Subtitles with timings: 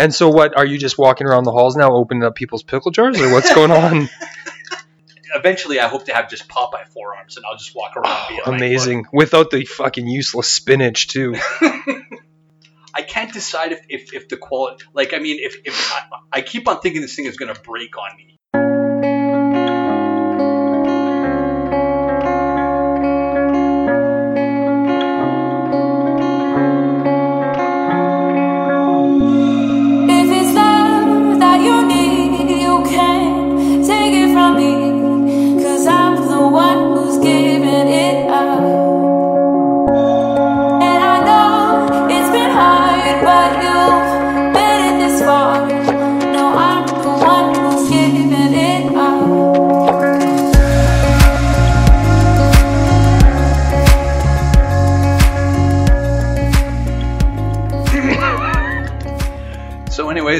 [0.00, 2.90] And so, what are you just walking around the halls now, opening up people's pickle
[2.90, 4.08] jars, or what's going on?
[5.34, 8.28] Eventually, I hope to have just Popeye forearms, and I'll just walk around.
[8.28, 11.36] being like, Amazing, without the fucking useless spinach too.
[12.94, 16.40] I can't decide if, if, if the quality, like, I mean, if, if I, I
[16.40, 18.39] keep on thinking this thing is going to break on me.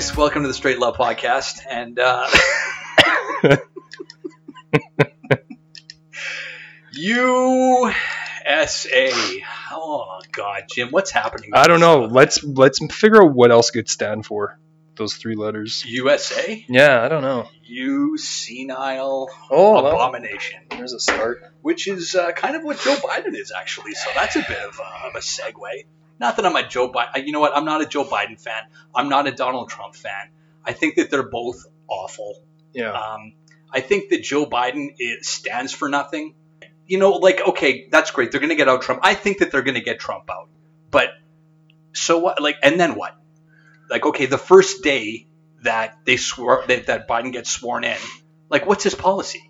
[0.00, 1.58] Welcome to the Straight Love Podcast.
[1.68, 2.26] And, uh,
[6.92, 7.92] USA.
[9.72, 11.50] Oh, God, Jim, what's happening?
[11.52, 12.04] I don't know.
[12.04, 14.58] Let's let's figure out what else could stand for
[14.96, 15.84] those three letters.
[15.86, 16.64] USA?
[16.68, 17.48] Yeah, I don't know.
[17.62, 20.60] You senile Oh, well, abomination.
[20.70, 21.42] there's a start.
[21.62, 23.94] which is uh, kind of what Joe Biden is actually.
[23.94, 25.84] So that's a bit of a, of a segue.
[26.20, 27.26] Not that I'm a Joe Biden.
[27.26, 27.56] You know what?
[27.56, 28.62] I'm not a Joe Biden fan.
[28.94, 30.30] I'm not a Donald Trump fan.
[30.64, 32.42] I think that they're both awful.
[32.74, 32.92] Yeah.
[32.92, 33.32] Um,
[33.72, 36.34] I think that Joe Biden is, stands for nothing.
[36.86, 38.32] You know, like okay, that's great.
[38.32, 39.00] They're going to get out Trump.
[39.02, 40.50] I think that they're going to get Trump out.
[40.90, 41.08] But
[41.92, 42.42] so what?
[42.42, 43.16] Like, and then what?
[43.88, 45.26] Like, okay, the first day
[45.62, 47.96] that they swore that, that Biden gets sworn in,
[48.48, 49.49] like, what's his policy?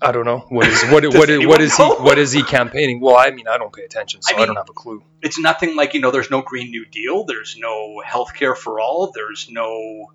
[0.00, 0.38] I don't know.
[0.48, 3.00] What is what what is, what is he what is he campaigning?
[3.00, 5.02] Well, I mean, I don't pay attention, so I I, don't have a clue.
[5.22, 8.80] it's nothing like you know there's no green new deal there's no health care for
[8.80, 10.06] all there's no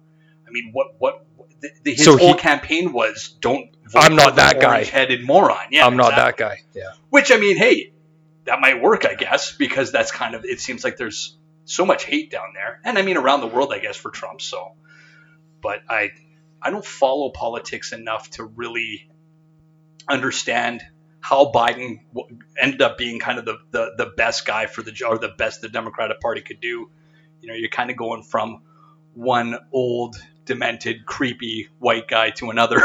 [0.47, 1.25] i mean what what
[1.59, 4.75] the, the, his So whole he- campaign was don't vote I'm not for that guy.
[4.75, 6.45] orange-headed moron yeah I'm not exactly.
[6.45, 6.61] that guy.
[6.73, 6.91] Yeah.
[7.09, 7.91] which i mean hey
[8.45, 12.03] that might work i guess because that's kind of it seems like there's so much
[12.05, 14.73] hate down there and i mean around the world i guess for trump so
[15.61, 16.11] but i
[16.61, 19.09] i don't follow politics enough to really
[20.09, 20.81] understand
[21.19, 22.00] how Biden
[22.59, 25.30] ended up being kind of the, the, the best guy for the job, or the
[25.30, 26.90] best the Democratic Party could do.
[27.41, 28.62] You know, you're kind of going from
[29.14, 30.16] one old,
[30.46, 32.80] demented, creepy white guy to another.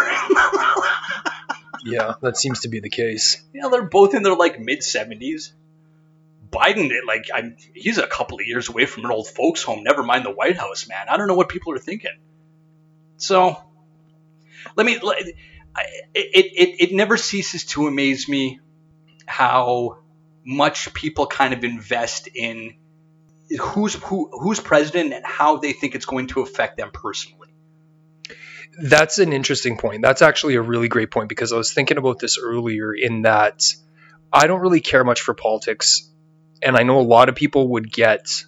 [1.84, 3.42] Yeah, that seems to be the case.
[3.52, 5.52] Yeah, they're both in their like mid 70s.
[6.50, 9.82] Biden, like, I'm, he's a couple of years away from an old folks' home.
[9.82, 11.06] Never mind the White House, man.
[11.08, 12.16] I don't know what people are thinking.
[13.18, 13.56] So,
[14.76, 14.98] let me.
[15.02, 15.22] Let,
[16.14, 18.60] it, it it never ceases to amaze me
[19.26, 19.98] how
[20.44, 22.74] much people kind of invest in
[23.60, 27.48] who's who who's president and how they think it's going to affect them personally.
[28.80, 30.02] That's an interesting point.
[30.02, 33.64] That's actually a really great point because I was thinking about this earlier in that
[34.32, 36.08] I don't really care much for politics.
[36.62, 38.44] And I know a lot of people would get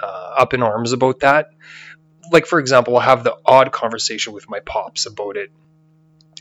[0.00, 1.50] uh, up in arms about that.
[2.32, 5.50] Like, for example, I'll have the odd conversation with my pops about it.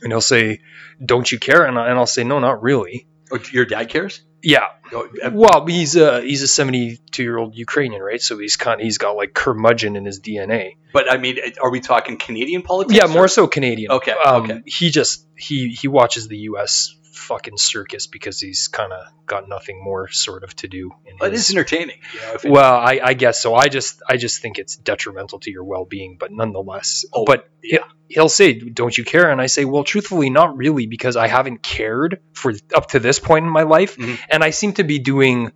[0.02, 0.62] And he'll say,
[1.04, 1.66] Don't you care?
[1.66, 3.08] And, I, and I'll say, No, not really.
[3.32, 4.22] Oh, your dad cares?
[4.42, 4.66] Yeah.
[4.94, 8.22] Oh, uh, Well, he's a he's a 72 year old Ukrainian, right?
[8.22, 10.78] So he's kind of he's got like curmudgeon in his DNA.
[10.94, 12.98] But I mean, are we talking Canadian politics?
[12.98, 13.92] Yeah, or- more so Canadian.
[13.92, 14.62] Okay, Um, okay.
[14.66, 16.96] He just he he watches the U.S.
[17.14, 20.92] fucking circus because he's kind of got nothing more sort of to do.
[21.06, 21.98] In But his, it's entertaining.
[22.14, 23.54] You know, it- well, I, I guess so.
[23.56, 27.06] I just I just think it's detrimental to your well being, but nonetheless.
[27.14, 27.80] Oh, but yeah.
[28.08, 31.28] he- he'll say, "Don't you care?" And I say, "Well, truthfully, not really, because I
[31.28, 34.18] haven't cared for up to this point in my life, Mhm.
[34.30, 35.52] and I seem to be doing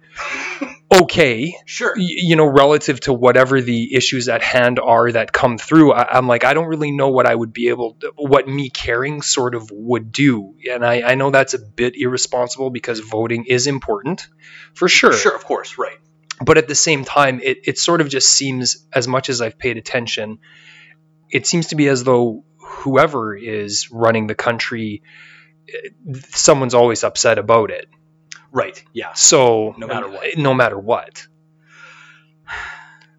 [1.01, 1.93] okay." sure.
[1.95, 6.17] y- you know, relative to whatever the issues at hand are that come through, I,
[6.17, 9.21] I'm like, I don't really know what I would be able, to, what me caring
[9.21, 10.55] sort of would do.
[10.69, 14.27] And I, I know that's a bit irresponsible because voting is important,
[14.73, 15.13] for sure.
[15.13, 15.97] Sure, of course, right.
[16.43, 19.57] But at the same time, it, it sort of just seems, as much as I've
[19.57, 20.39] paid attention,
[21.29, 25.03] it seems to be as though whoever is running the country,
[25.69, 25.89] eh,
[26.29, 27.87] someone's always upset about it.
[28.53, 28.81] Right.
[28.93, 29.13] Yeah.
[29.13, 30.37] So No matter what.
[30.37, 31.27] no matter what.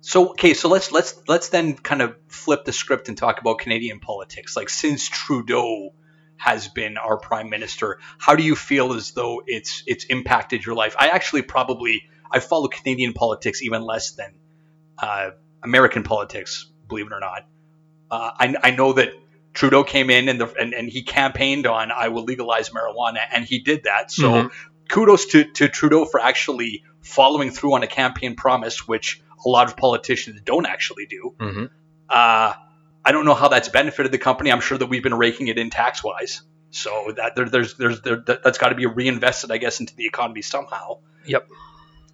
[0.00, 3.58] So okay, so let's let's let's then kind of flip the script and talk about
[3.58, 4.54] Canadian politics.
[4.54, 5.94] Like since Trudeau
[6.36, 10.74] has been our prime minister, how do you feel as though it's it's impacted your
[10.74, 10.94] life?
[10.98, 14.34] I actually probably I follow Canadian politics even less than
[14.98, 15.30] uh,
[15.62, 17.46] American politics, believe it or not.
[18.10, 19.08] Uh, I, I know that
[19.54, 23.44] Trudeau came in and, the, and and he campaigned on I will legalize marijuana, and
[23.46, 24.10] he did that.
[24.10, 24.50] So Mhm.
[24.88, 29.68] Kudos to, to Trudeau for actually following through on a campaign promise, which a lot
[29.68, 31.34] of politicians don't actually do.
[31.38, 31.70] Mhm.
[32.08, 32.52] Uh,
[33.06, 34.50] I don't know how that's benefited the company.
[34.50, 36.42] I'm sure that we've been raking it in tax wise.
[36.70, 39.94] So that there, there's there's there, that- that's got to be reinvested, I guess, into
[39.94, 40.98] the economy somehow.
[41.26, 41.48] Yep.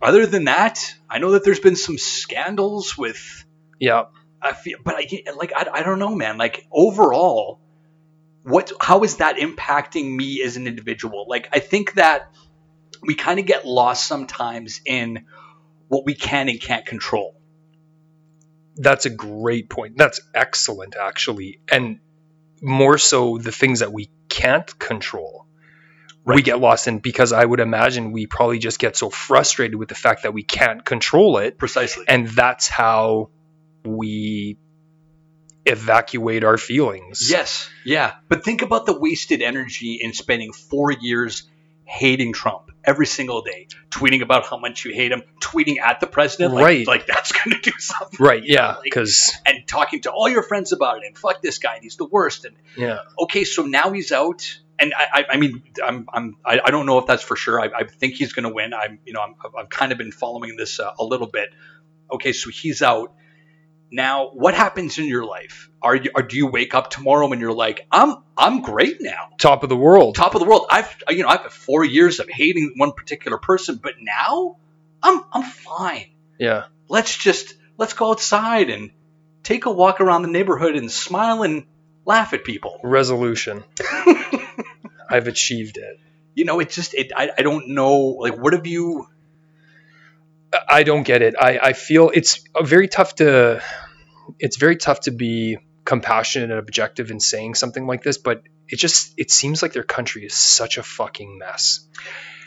[0.02, 3.44] Other than that, I know that there's been some scandals with
[3.78, 4.04] Yeah.
[4.42, 5.06] I feel, but I
[5.36, 6.38] like I, I don't know, man.
[6.38, 7.60] Like overall,
[8.42, 11.26] what how is that impacting me as an individual?
[11.28, 12.32] Like I think that
[13.02, 15.24] we kind of get lost sometimes in
[15.88, 17.34] what we can and can't control.
[18.76, 19.96] That's a great point.
[19.96, 21.60] That's excellent, actually.
[21.70, 22.00] And
[22.62, 25.46] more so the things that we can't control.
[26.24, 29.88] We get lost in because I would imagine we probably just get so frustrated with
[29.88, 31.58] the fact that we can't control it.
[31.58, 32.04] Precisely.
[32.06, 33.30] And that's how
[33.84, 34.58] we
[35.66, 37.28] evacuate our feelings.
[37.30, 38.12] Yes, yeah.
[38.28, 41.49] But think about the wasted energy in spending four years
[41.90, 46.06] hating Trump every single day, tweeting about how much you hate him, tweeting at the
[46.06, 46.86] president, like, Right.
[46.86, 48.16] like that's going to do something.
[48.24, 48.42] Right.
[48.44, 48.74] Yeah.
[48.76, 51.82] Like- Because, And talking to all your friends about it, and fuck this guy, and
[51.82, 53.00] he's the worst, and yeah.
[53.18, 56.86] okay, so now he's out, and I, I, I mean, I'm, I'm, I, I don't
[56.86, 57.60] know if that's for sure.
[57.60, 58.72] I, I think he's going to win.
[58.72, 61.50] I'm, you know, I'm, I've kind of been following this uh, a little bit.
[62.12, 63.12] Okay, so he's out.
[63.90, 65.68] Now, what happens in your life?
[65.82, 69.30] Are you, or do you wake up tomorrow and you're like, I'm, I'm great now,
[69.38, 70.14] Top of the world.
[70.14, 70.66] top of the world.
[70.70, 74.56] I've, you know, I've had four years of hating one particular person, but now
[75.02, 76.10] I'm, I'm fine.
[76.38, 76.64] Yeah.
[76.88, 78.90] Let's just, let's go outside and
[79.42, 81.64] take a walk around the neighborhood and smile and
[82.04, 82.78] laugh at people.
[82.84, 83.64] Resolution.
[85.08, 85.98] I've achieved it.
[86.34, 89.08] you know, it just it I, I don't know like what have you
[90.68, 91.34] I don't get it.
[91.38, 93.62] I, I feel it's very tough to
[94.38, 98.76] it's very tough to be compassionate and objective in saying something like this, but it
[98.78, 101.86] just it seems like their country is such a fucking mess.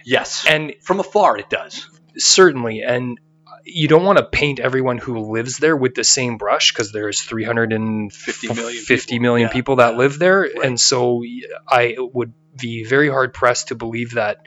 [0.06, 3.20] yes And from afar it does certainly and
[3.66, 7.22] you don't want to paint everyone who lives there with the same brush because there's
[7.22, 9.22] 350 million, 50 people.
[9.24, 9.98] million Yeah, people that yeah.
[9.98, 10.66] live there Right.
[10.66, 11.24] and so
[11.68, 14.46] I would be very hard pressed to believe that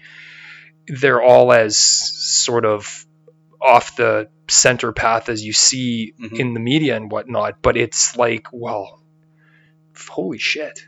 [0.86, 3.05] they're all as sort of
[3.66, 6.38] off the center path as you see Mhm.
[6.38, 9.02] in the media and whatnot but it's like well
[10.08, 10.86] holy shit.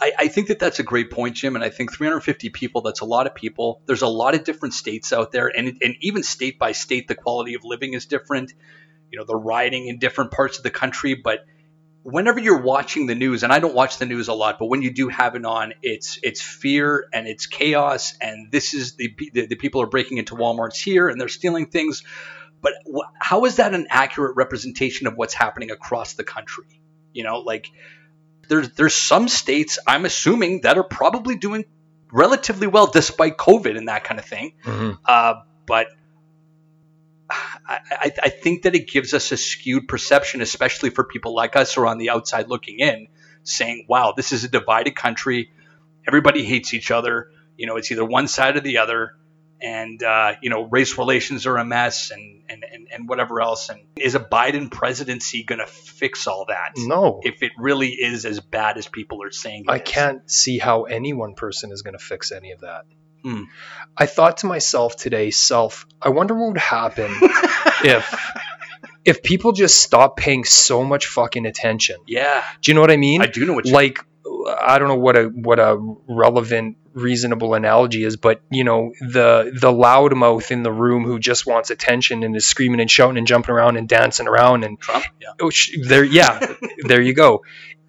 [0.00, 3.00] I, I think that that's a great point Jim and I think 350 people that's
[3.00, 3.82] a lot of people.
[3.86, 7.14] There's a lot of different states out there and and even state by state the
[7.14, 8.52] quality of living is different.
[9.10, 11.44] You know they're riding in different parts of the country but
[12.10, 14.80] whenever you're watching the news and I don't watch the news a lot but when
[14.80, 19.14] you do have it on it's it's fear and it's chaos and this is the
[19.34, 22.02] the, the people are breaking into Walmarts here and they're stealing things.
[22.60, 26.80] But wh- how is that an accurate representation of what's happening across the country?
[27.12, 27.70] You know like
[28.48, 31.66] there's there's some states I'm assuming that are probably doing
[32.10, 34.54] relatively well despite COVID and that kind of thing.
[35.04, 35.34] Uh,
[35.66, 35.88] but
[37.30, 41.56] I, I, I think that it gives us a skewed perception, especially for people like
[41.56, 43.08] us who are on the outside looking in,
[43.42, 45.50] saying, "Wow, this is a divided country.
[46.06, 47.30] Everybody hates each other.
[47.56, 49.14] You know, it's either one side or the other."
[49.60, 53.68] And uh, you know, race relations are a mess, and, and, and, and whatever else.
[53.68, 56.72] And is a Biden presidency going to fix all that?
[56.76, 59.64] no if it really is as bad as people are saying.
[59.68, 59.82] I is.
[59.84, 62.84] can't see how any one person is going to fix any of that.
[63.28, 63.42] Hmm.
[63.96, 67.10] I thought to myself today, self, I wonder what would happen
[67.84, 68.30] if
[69.04, 71.96] if people just stop paying so much fucking attention.
[72.06, 73.22] Yeah, Do you know what I mean?
[73.22, 73.72] I do know what you.
[73.72, 73.98] like
[74.60, 75.76] I don't know what a what a
[76.08, 81.46] relevant reasonable analogy is, but you know the the loudmouth in the room who just
[81.46, 85.04] wants attention and is screaming and shouting and jumping around and dancing around and Trump.
[85.20, 85.28] Yeah.
[85.40, 86.54] oh, sh- there yeah
[86.86, 87.44] there you go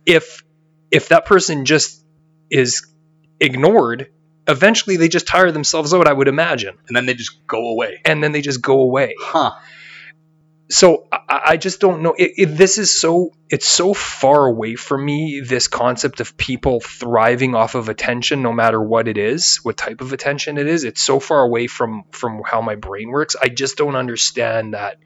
[0.06, 0.44] if
[0.92, 2.04] if that person just
[2.50, 2.88] is
[3.40, 4.10] ignored
[4.50, 6.78] eventually they just tire themselves out i would imagine.
[6.88, 8.02] And then they just go away.
[8.06, 9.16] and then they just go away.
[9.20, 9.52] Huh.
[10.70, 12.14] so I, I just don't know.
[12.18, 16.80] It, it, this is so it's so far away from me this concept of people
[16.80, 20.84] thriving off of attention no matter what it is what type of attention it is.
[20.84, 23.36] It's so far away from from how my brain works.
[23.42, 24.98] I just don't understand that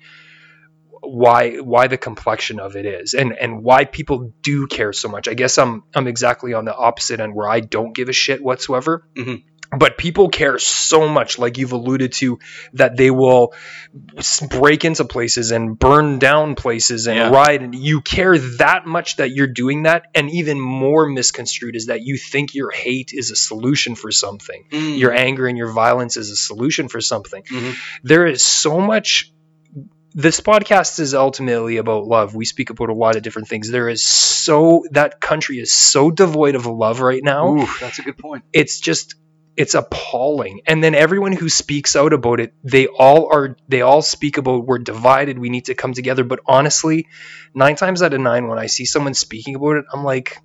[1.05, 5.27] why why the complexion of it is and and why people do care so much
[5.27, 8.41] i guess i'm i'm exactly on the opposite end where i don't give a shit
[8.41, 9.43] whatsoever Mhm.
[9.77, 12.39] but people care so much like you've alluded to
[12.73, 13.53] that they will
[14.49, 17.29] break into places and burn down places and Yeah.
[17.29, 21.87] ride and you care that much that you're doing that and even more misconstrued is
[21.87, 24.97] that you think your hate is a solution for something Mm.
[24.99, 27.75] your anger and your violence is a solution for something Mhm.
[28.03, 29.32] there is so much
[30.13, 32.35] this podcast is ultimately about love.
[32.35, 33.69] We speak about a lot of different things.
[33.69, 37.55] There is so that country is so devoid of love right now.
[37.55, 38.43] Ooh, that's a good point.
[38.53, 39.15] it's just
[39.55, 40.61] it's appalling.
[40.65, 44.65] And then everyone who speaks out about it they all are they all speak about
[44.65, 46.23] we're divided we need to come together.
[46.23, 47.07] But honestly
[47.53, 50.41] nine times out of nine when i see someone speaking about it i'm like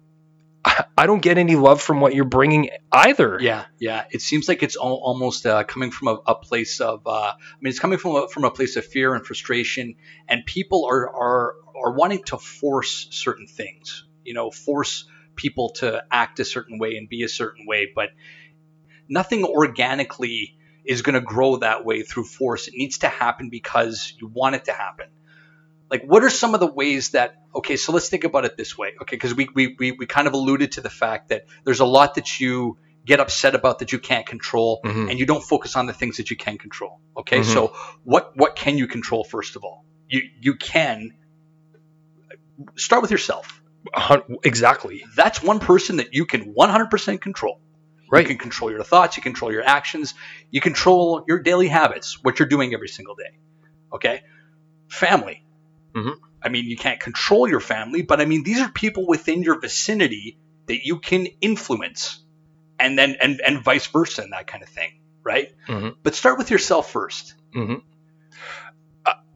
[0.97, 4.05] i, don't get any love from what you're bringing either Yeah, yeah.
[4.11, 7.07] It seems like it's al- almost uh, coming from a, a place of.
[7.07, 9.95] Uh, I mean, it's coming from a, from a place of fear and frustration,
[10.29, 14.05] and people are are are wanting to force certain things.
[14.25, 15.07] You know, force
[15.37, 18.11] people to act a certain way and be a certain way, but
[19.09, 22.67] nothing organically is going to grow that way through force.
[22.67, 25.07] It needs to happen because you want it to happen.
[25.91, 27.37] Like, what are some of the ways that?
[27.55, 28.93] Okay, so let's think about it this way.
[29.03, 31.87] Okay, because we, we we we kind of alluded to the fact that there's a
[31.87, 32.77] lot that you
[33.07, 35.09] get upset about that you can't control, Mhm.
[35.11, 37.01] and you don't focus on the things that you can control.
[37.17, 37.45] Okay, Mhm.
[37.55, 39.85] so what what can you control first of all?
[40.09, 41.15] You you can
[42.77, 43.63] start with yourself.
[44.45, 47.61] Exactly That's one person that you can 100% control.
[48.11, 50.15] right You can control your thoughts, you control your actions,
[50.51, 53.39] you control your daily habits, what you're doing every single day.
[53.93, 54.23] Okay?
[54.89, 55.45] Family.
[55.95, 56.17] Mhm.
[56.43, 59.59] I mean, you can't control your family, but I mean, these are people within your
[59.61, 62.23] vicinity that you can influence,
[62.79, 65.53] and then and and vice versa, and that kind of thing, right?
[65.67, 65.97] Mhm.
[66.03, 67.35] But start with yourself first.
[67.53, 67.75] hmm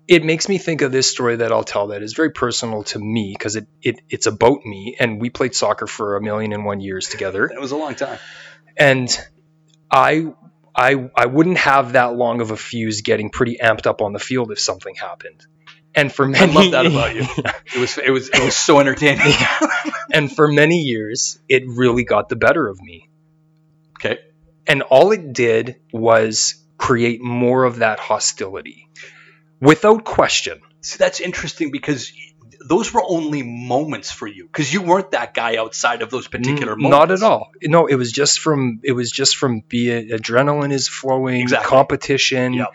[0.09, 2.99] it makes me think of this story that I'll tell that is very personal to
[2.99, 6.64] me because it, it it's about me and we played soccer for a million and
[6.64, 8.18] one years together That was a long time.
[8.76, 9.09] and
[9.90, 10.32] I
[10.75, 14.18] I I wouldn't have that long of a fuse getting pretty amped up on the
[14.18, 15.47] field if something happened.
[15.94, 17.22] And for many, I love that about you.
[17.75, 19.32] It was it was it was so entertaining.
[20.12, 23.08] and for many years it really got the better of me.
[23.99, 24.18] okay.
[24.66, 28.88] And all it did was create more of that hostility.
[29.61, 30.61] Without question.
[30.80, 32.12] See, that's interesting because
[32.68, 36.72] those were only moments for you because you weren't that guy outside of those particular
[36.72, 36.99] N- moments.
[36.99, 37.50] Not at all.
[37.62, 41.68] No, it was just from it was just from being adrenaline is flowing, Exactly.
[41.68, 42.68] competition, Yep.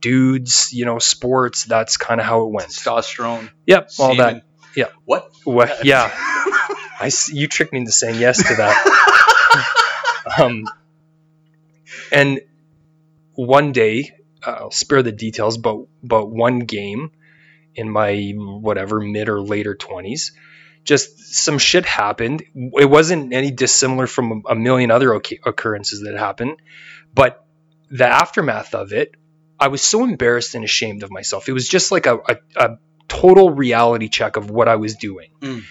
[0.00, 1.64] Dudes, you know, sports.
[1.64, 2.68] That's kind of how it went.
[2.68, 4.34] Testosterone, Yep, all semen.
[4.36, 4.44] that.
[4.76, 4.86] Yeah.
[5.04, 5.30] What?
[5.44, 5.78] What?
[5.84, 10.34] Yeah, I you tricked me into saying yes to that.
[10.38, 10.64] um,
[12.12, 12.40] and
[13.34, 14.12] one day,
[14.46, 17.12] uh, I'll spare the details, but but one game
[17.74, 20.32] in my whatever mid or later twenties,
[20.84, 22.42] just some shit happened.
[22.54, 26.56] It wasn't any dissimilar from a million other oc- occurrences that happened,
[27.14, 27.44] but
[27.90, 29.14] the aftermath of it,
[29.60, 31.48] I was so embarrassed and ashamed of myself.
[31.48, 35.30] It was just like a, a, a total reality check of what I was doing.
[35.40, 35.62] Mm.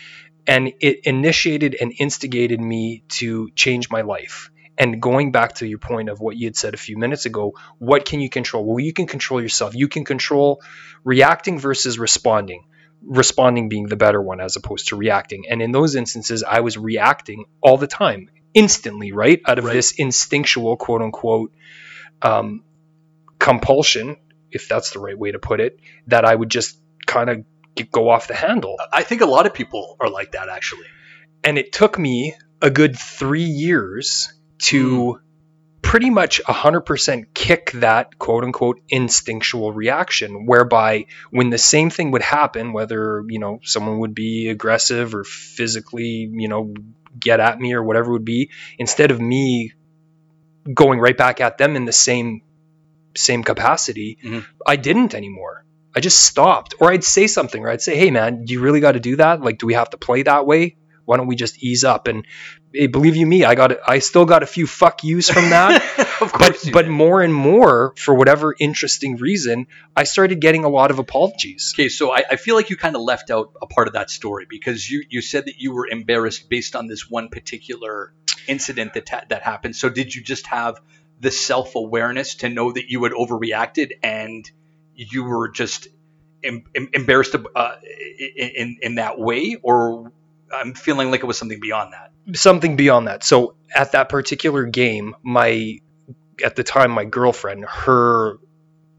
[0.45, 4.51] And it initiated and instigated me to change my life.
[4.77, 7.53] And going back to your point of what you had said a few minutes ago,
[7.79, 8.63] what can you control?
[8.65, 9.75] Well, you can control yourself.
[9.75, 10.61] You can control
[11.03, 12.63] reacting versus responding.
[13.01, 15.45] Responding being the better one as opposed to reacting.
[15.49, 19.41] And in those instances, I was reacting all the time, instantly, right?
[19.45, 19.73] Out of Right.
[19.73, 21.51] this instinctual, quote unquote,
[22.21, 22.63] um,
[23.39, 24.17] compulsion,
[24.51, 27.45] if that's the right way to put it, that I would just kind of
[27.91, 28.77] go off the handle.
[28.91, 30.85] I think a lot of people are like that actually.
[31.43, 35.19] And it took me a good three years to hmm.
[35.81, 42.21] pretty much 100% kick that quote unquote instinctual reaction, whereby when the same thing would
[42.21, 46.73] happen, whether, you know, someone would be aggressive or physically, you know,
[47.17, 49.71] get at me or whatever it would be, instead of me
[50.73, 52.41] going right back at them in the same
[53.15, 54.45] same capacity, Mhm.
[54.65, 55.65] I didn't anymore.
[55.95, 56.75] I just stopped.
[56.79, 59.15] Or I'd say something, or I'd say, hey man, do you really got to do
[59.17, 59.41] that?
[59.41, 60.75] Like, do we have to play that way?
[61.05, 62.05] Why don't we just ease up?
[62.07, 62.23] And
[62.75, 65.81] eh, believe you me, I got I still got a few fuck yous from that.
[66.21, 66.65] of but course.
[66.67, 70.99] you but more and more, for whatever interesting reason, I started getting a lot of
[70.99, 71.73] apologies.
[71.75, 74.11] Okay, so I, I feel like you kind of left out a part of that
[74.11, 78.13] story because you, you said that you were embarrassed based on this one particular
[78.47, 79.75] incident that ta- that happened.
[79.75, 80.79] So did you just have
[81.19, 84.49] the self awareness to know that you had overreacted and
[84.95, 85.87] you were just
[86.43, 87.75] em- em- embarrassed uh,
[88.37, 90.11] in, in that way, or
[90.53, 92.11] I'm feeling like it was something beyond that?
[92.37, 93.23] Something beyond that.
[93.23, 95.77] So at that particular game, my
[96.43, 98.37] at the time my girlfriend, her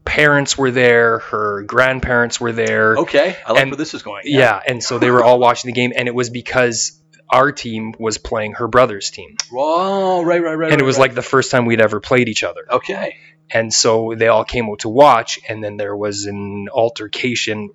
[0.05, 2.97] parents were there, her grandparents were there.
[2.97, 4.23] Okay, I like And- where this is going.
[4.25, 7.00] Yeah, and so they were all watching the game, and it was because
[7.31, 10.71] our team was playing her brother's team, Oh, right, right, right.
[10.71, 11.03] and it was right.
[11.03, 12.65] like the first time we'd ever played each other.
[12.69, 13.15] okay.
[13.53, 17.71] And so they all came out to watch, and then there was an altercation,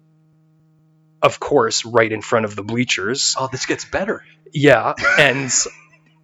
[1.22, 3.34] of course, right in front of the bleachers.
[3.38, 4.24] Oh, this gets better.
[4.52, 5.50] Yeah, and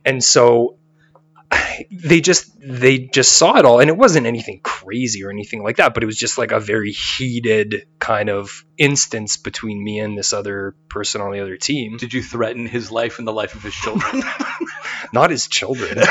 [0.05, 0.79] and so
[1.91, 5.77] they just they just saw it all, and it wasn't anything crazy or anything like
[5.77, 10.17] that, but it was just like a very heated kind of instance between me and
[10.17, 11.97] this other person on the other team.
[11.97, 14.23] Did you threaten his life and the life of his children?
[15.13, 15.99] Not his children.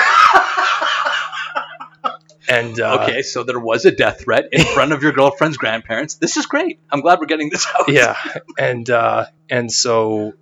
[2.50, 6.16] and uh, okay, so there was a death threat in front of your girlfriend's grandparents.
[6.16, 6.80] This is great.
[6.90, 7.90] I'm glad we're getting this out.
[7.90, 8.16] yeah,
[8.58, 10.34] and uh, and so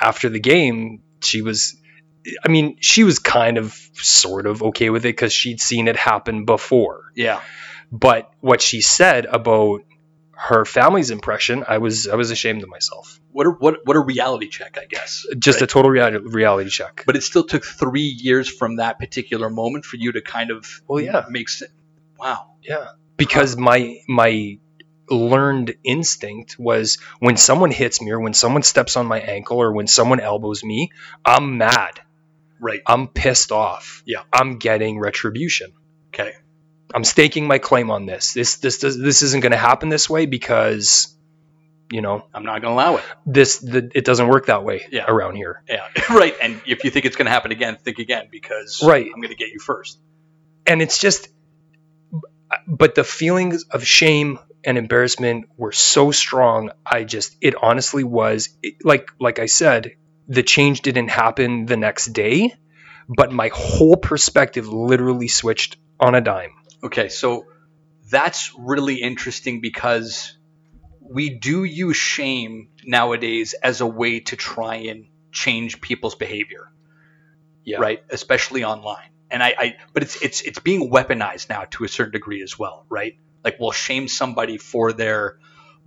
[0.00, 1.76] after the game, she was.
[2.44, 5.96] I mean, she was kind of, sort of okay with it because she'd seen it
[5.96, 7.12] happen before.
[7.14, 7.40] Yeah.
[7.92, 9.82] But what she said about
[10.32, 13.20] her family's impression, I was I was ashamed of myself.
[13.32, 15.26] What a, what what a reality check, I guess.
[15.38, 15.64] Just Right.
[15.64, 17.02] a total reality, reality check.
[17.06, 20.80] But it still took three years from that particular moment for you to kind of
[20.88, 21.24] Well, yeah.
[21.28, 21.72] make sense.
[22.18, 22.52] Wow.
[22.62, 22.86] Yeah,
[23.16, 24.58] because my my
[25.10, 29.72] learned instinct was when someone hits me or when someone steps on my ankle or
[29.72, 30.90] when someone elbows me,
[31.24, 32.00] I'm mad.
[32.60, 32.80] Right.
[32.86, 34.02] I'm pissed off.
[34.06, 34.22] Yeah.
[34.32, 35.72] I'm getting retribution.
[36.14, 36.32] Okay.
[36.94, 38.32] I'm staking my claim on this.
[38.34, 41.16] This this does, this isn't going to happen this way because
[41.92, 43.04] you know, I'm not going to allow it.
[43.26, 45.06] this the, it doesn't work that way Yeah.
[45.08, 45.62] around here.
[45.68, 45.88] Yeah.
[46.10, 46.34] right.
[46.40, 49.06] And if you think it's going to happen again, think again because Right.
[49.06, 49.98] I'm going to get you first.
[50.66, 51.28] and it's just
[52.66, 58.50] but the feelings of shame and embarrassment were so strong i just it honestly was
[58.62, 59.92] it, like like i said
[60.30, 62.54] the change didn't happen the next day
[63.08, 67.46] but my whole perspective literally switched on a dime Okay, so
[68.10, 70.36] that's really interesting because
[71.00, 76.72] we do use shame nowadays as a way to try and change people's behavior.
[77.64, 77.78] Yeah.
[77.78, 78.02] Right?
[78.10, 79.10] Especially online.
[79.30, 82.58] And I, I but it's it's it's being weaponized now to a certain degree as
[82.58, 83.16] well, right?
[83.44, 85.38] Like we'll shame somebody for their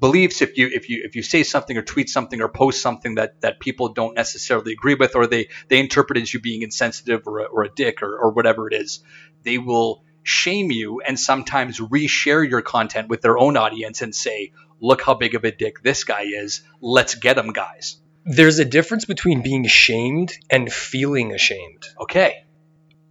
[0.04, 3.16] beliefs if you if you if you say something or tweet something or post something
[3.16, 7.26] that that people don't necessarily agree with or they they interpret as you being insensitive
[7.26, 9.00] or a, or a dick or, or whatever it is
[9.44, 14.52] they will shame you and sometimes reshare your content with their own audience and say
[14.84, 16.62] look how big of a dick this guy is.
[16.82, 17.98] Let's get him guys.
[18.26, 21.84] There's a difference between being shamed and feeling ashamed.
[22.00, 22.46] Okay.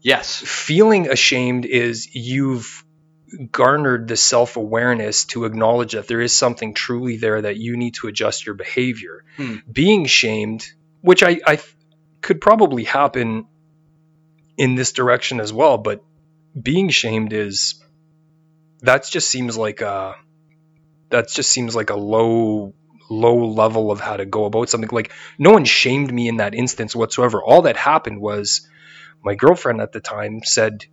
[0.00, 0.42] Yes.
[0.44, 2.84] Feeling ashamed is you've
[3.50, 8.08] garnered the self-awareness to acknowledge that there is something truly there that you need to
[8.08, 9.24] adjust your behavior.
[9.36, 9.56] Hmm.
[9.70, 10.70] being shamed
[11.00, 11.58] which I, I
[12.20, 13.46] could probably happen
[14.56, 16.04] in this direction as well but
[16.60, 17.82] being shamed is
[18.82, 20.16] that just seems like a
[21.08, 22.74] that just seems like a low
[23.08, 24.88] low level of how to go about something.
[24.90, 27.42] Like no one shamed me in that instance whatsoever.
[27.42, 28.68] All that happened was
[29.22, 30.84] my girlfriend at the time said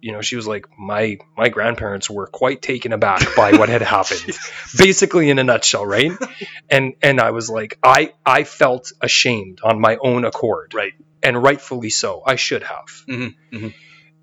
[0.00, 3.82] you know she was like my my grandparents were quite taken aback by what had
[3.82, 4.36] happened.
[4.76, 6.12] Basically in a nutshell right?
[6.70, 10.74] And and i was like i i felt ashamed on my own accord.
[10.74, 10.92] Right.
[11.22, 12.22] And rightfully so.
[12.24, 12.86] I should have.
[13.08, 13.74] Mhm, mhm.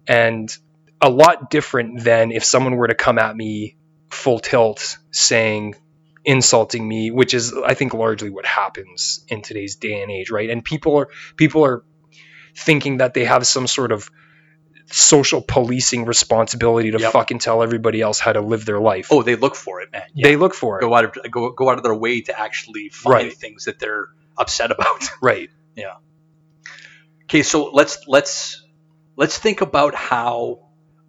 [0.08, 0.58] and
[1.02, 3.76] a lot different than if someone were to come at me
[4.10, 5.76] full tilt saying
[6.24, 10.50] insulting me which is i think largely what happens in today's day and age right?
[10.50, 11.84] And people are people are
[12.56, 14.10] thinking that they have some sort of
[14.88, 17.12] social policing responsibility to Yep.
[17.12, 20.04] fucking tell everybody else how to live their life oh they look for it man
[20.14, 20.28] Yeah.
[20.28, 22.90] they look for it go out of go, go out of their way to actually
[22.90, 23.34] find Right.
[23.34, 25.96] things that they're upset about right Yeah.
[27.24, 28.64] Okay, so let's let's
[29.16, 30.60] let's think about how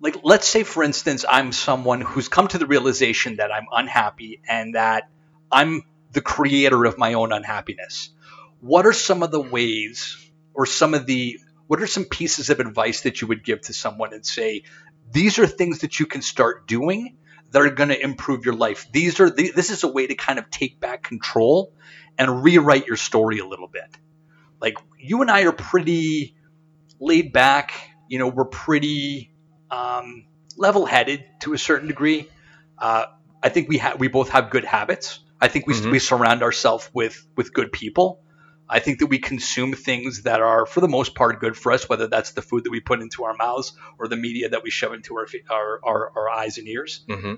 [0.00, 4.40] like let's say for instance I'm someone who's come to the realization that I'm unhappy
[4.48, 5.10] and that
[5.52, 8.10] I'm the creator of my own unhappiness.
[8.60, 10.16] What are some of the ways
[10.54, 13.72] or some of the what are some pieces of advice that you would give to
[13.72, 14.62] someone and say
[15.10, 17.16] these are things that you can start doing
[17.50, 18.86] that are going to improve your life.
[18.92, 21.72] These are the, this is a way to kind of take back control
[22.18, 23.96] and rewrite your story a little bit
[24.60, 26.34] like you and I are pretty
[27.00, 27.72] laid back.
[28.08, 29.32] You know, we're pretty
[29.70, 30.26] um,
[30.56, 32.28] level-headed to a certain degree.
[32.78, 33.06] Uh,
[33.42, 35.20] I think we have we both have good habits.
[35.40, 35.90] I think we Mhm.
[35.92, 38.22] we surround ourselves with with good people.
[38.68, 41.88] I think that we consume things that are, for the most part, good for us,
[41.88, 44.70] whether that's the food that we put into our mouths or the media that we
[44.70, 47.04] shove into our our, our, our eyes and ears.
[47.08, 47.34] mm-hmm.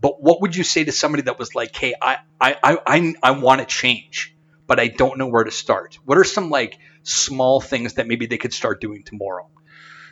[0.00, 3.14] But what would you say to somebody that was like, "Hey, I I I I,
[3.22, 4.36] I want to change,
[4.66, 8.26] but I don't know where to start." What are some like small things that maybe
[8.26, 9.48] they could start doing tomorrow?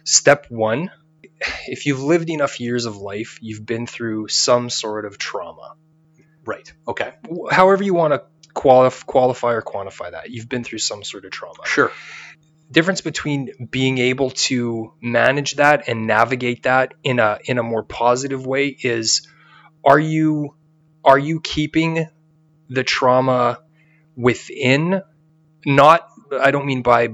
[0.03, 0.91] step one
[1.67, 5.75] if you've lived enough years of life you've been through some sort of trauma
[6.45, 6.73] Right.
[6.89, 7.13] Okay.
[7.51, 8.23] However you want to
[8.55, 10.31] qualif- qualify or quantify that.
[10.31, 11.65] You've been through some sort of trauma.
[11.65, 11.93] Sure.
[12.71, 17.83] difference between being able to manage that and navigate that in a in a more
[17.83, 19.27] positive way is
[19.85, 20.55] are you
[21.05, 22.07] are you keeping
[22.69, 23.59] the trauma
[24.17, 25.03] within?
[25.67, 27.09] Not I don't mean by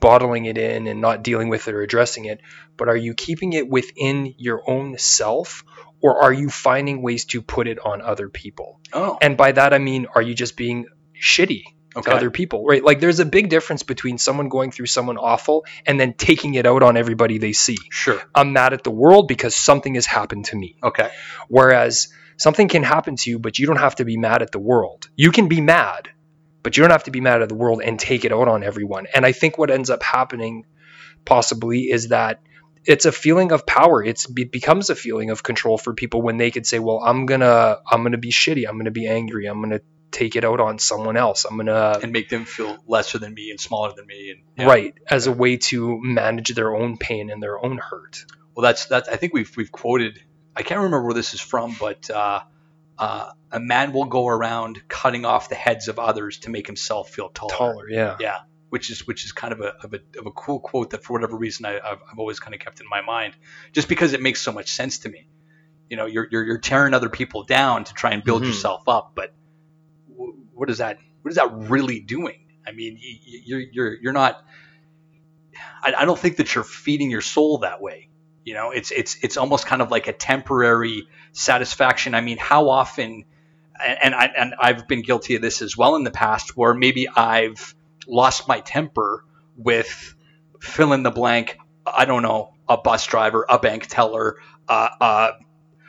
[0.00, 2.40] bottling it in and not dealing with it or addressing it
[2.76, 5.64] but are you keeping it within your own self
[6.00, 9.18] or are you finding ways to put it on other people Oh.
[9.20, 10.86] and by that I mean, are you just being
[11.20, 11.62] shitty
[11.96, 12.08] Okay.
[12.12, 12.84] to other people, right?
[12.84, 16.64] Like there's a big difference between someone going through someone awful and then taking it
[16.64, 17.76] out on everybody they see.
[17.90, 18.22] Sure.
[18.32, 20.76] I'm mad at the world because something has happened to me.
[20.84, 21.10] Okay.
[21.48, 24.60] Whereas something can happen to you, but you don't have to be mad at the
[24.60, 25.08] world.
[25.16, 26.08] You can be mad,
[26.62, 28.62] but you don't have to be mad at the world and take it out on
[28.62, 29.06] everyone.
[29.14, 30.66] And I think what ends up happening
[31.24, 32.40] possibly is that
[32.84, 34.02] it's a feeling of power.
[34.02, 37.26] It's it becomes a feeling of control for people when they could say, "Well, I'm
[37.26, 38.66] gonna I'm gonna be shitty.
[38.68, 39.46] I'm gonna be angry.
[39.46, 41.44] I'm gonna take it out on someone else.
[41.44, 44.30] I'm gonna And make them feel lesser than me and smaller than me.
[44.30, 44.66] And yeah.
[44.66, 48.86] right as a way to manage their own pain and their own hurt." Well, that's
[48.86, 49.08] that's.
[49.08, 50.18] I think we've we've quoted.
[50.56, 52.40] I can't remember where this is from, but uh,
[53.00, 57.08] uh, a man will go around cutting off the heads of others to make himself
[57.10, 57.56] feel taller.
[57.56, 58.16] Taller, yeah.
[58.20, 61.02] Yeah, which is which is kind of a of a, of a cool quote that
[61.02, 63.34] for whatever reason I, I've, I've always kind of kept in my mind,
[63.72, 65.26] just because it makes so much sense to me.
[65.88, 68.48] You know, you're you're, you're tearing other people down to try and build Mhm.
[68.48, 69.32] yourself up, but
[70.10, 70.98] w- what is that?
[71.22, 72.46] What is that really doing?
[72.66, 74.44] I mean, y- y- you're you're you're not.
[75.82, 78.09] I, I don't think that you're feeding your soul that way.
[78.44, 82.14] You know, it's it's it's almost kind of like a temporary satisfaction.
[82.14, 83.24] I mean, how often,
[83.84, 86.72] and and, I, and I've been guilty of this as well in the past, where
[86.74, 87.74] maybe I've
[88.06, 89.24] lost my temper
[89.56, 90.14] with
[90.58, 91.58] fill in the blank.
[91.86, 94.36] I don't know, a bus driver, a bank teller,
[94.68, 95.30] uh, uh,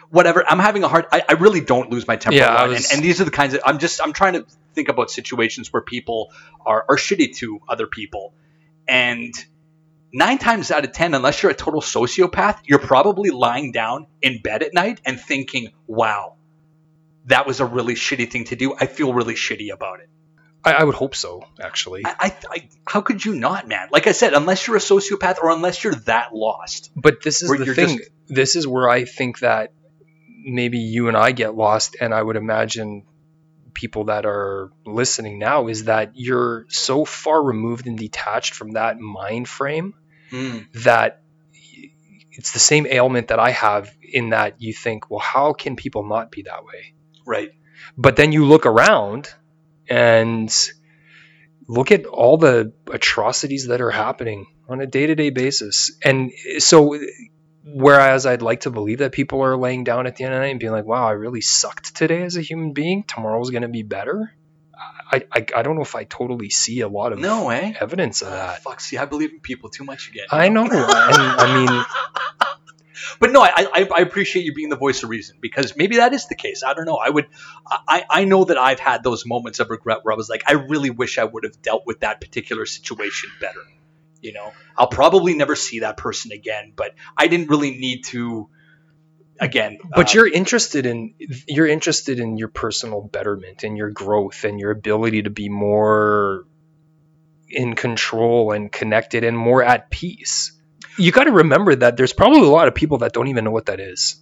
[0.10, 0.44] whatever.
[0.48, 1.06] I'm having a hard.
[1.12, 2.38] I, I really don't lose my temper.
[2.38, 2.70] Yeah, a I lot.
[2.70, 3.62] was- and, and these are the kinds of.
[3.66, 4.02] I'm just.
[4.02, 6.32] I'm trying to think about situations where people
[6.66, 8.34] are are shitty to other people,
[8.88, 9.34] and
[10.14, 14.42] nine times out of ten, unless you're a total sociopath, you're probably lying down in
[14.42, 16.36] bed at night and thinking, "Wow,
[17.26, 18.76] that was a really shitty thing to do.
[18.80, 20.10] I feel really shitty about it."
[20.64, 22.06] I, I would hope so, actually.
[22.06, 23.88] I, I, I, how could you not, man?
[23.92, 26.92] Like I said, unless you're a sociopath or unless you're that lost.
[26.96, 27.98] But this is the thing.
[27.98, 29.74] just- This is where I think that
[30.44, 33.06] maybe you and I get lost, and I would imagine
[33.74, 39.00] people that are listening now is that you're so far removed and detached from that
[39.00, 39.94] mind frame
[40.32, 40.72] Mm.
[40.84, 41.22] that
[42.32, 46.08] it's the same ailment that I have in that you think, well, how can people
[46.08, 46.94] not be that way?
[47.26, 47.52] Right.
[47.98, 49.34] But then you look around
[49.90, 50.54] and
[51.68, 55.92] look at all the atrocities that are happening on a day-to-day basis.
[56.04, 56.98] And so
[57.64, 60.46] whereas I'd like to believe that people are laying down at the end of the
[60.46, 63.04] night and being like, wow, I really sucked today as a human being.
[63.04, 64.34] Tomorrow's going to be better.
[65.12, 67.74] I, I, I don't know if I totally see a lot of No, eh?
[67.80, 68.64] evidence of that.
[68.64, 68.80] fuck.
[68.80, 70.26] See, I believe in people too much again.
[70.32, 70.64] I know.
[70.64, 71.86] And, I mean,
[73.20, 76.14] But no, I, I, I appreciate you being the voice of reason because maybe that
[76.14, 76.64] is the case.
[76.66, 76.96] I don't know.
[76.98, 77.28] I would,
[77.68, 80.54] I, I know that I've had those moments of regret where I was like, I
[80.54, 83.60] really wish I would have dealt with that particular situation better.
[84.22, 88.50] You know, I'll probably never see that person again, but I didn't really need to.
[89.42, 91.16] Again, but uh, you're interested in
[91.48, 96.46] you're interested in your personal betterment and your growth and your ability to be more
[97.50, 100.52] in control and connected and more at peace.
[100.96, 103.50] You got to remember that there's probably a lot of people that don't even know
[103.50, 104.22] what that is.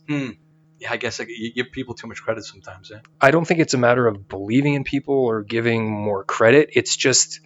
[0.79, 2.89] yeah, I guess I, you give people too much credit sometimes.
[2.89, 2.99] Eh?
[3.19, 6.69] I don't think it's a matter of believing in people or giving more credit.
[6.71, 7.41] It's just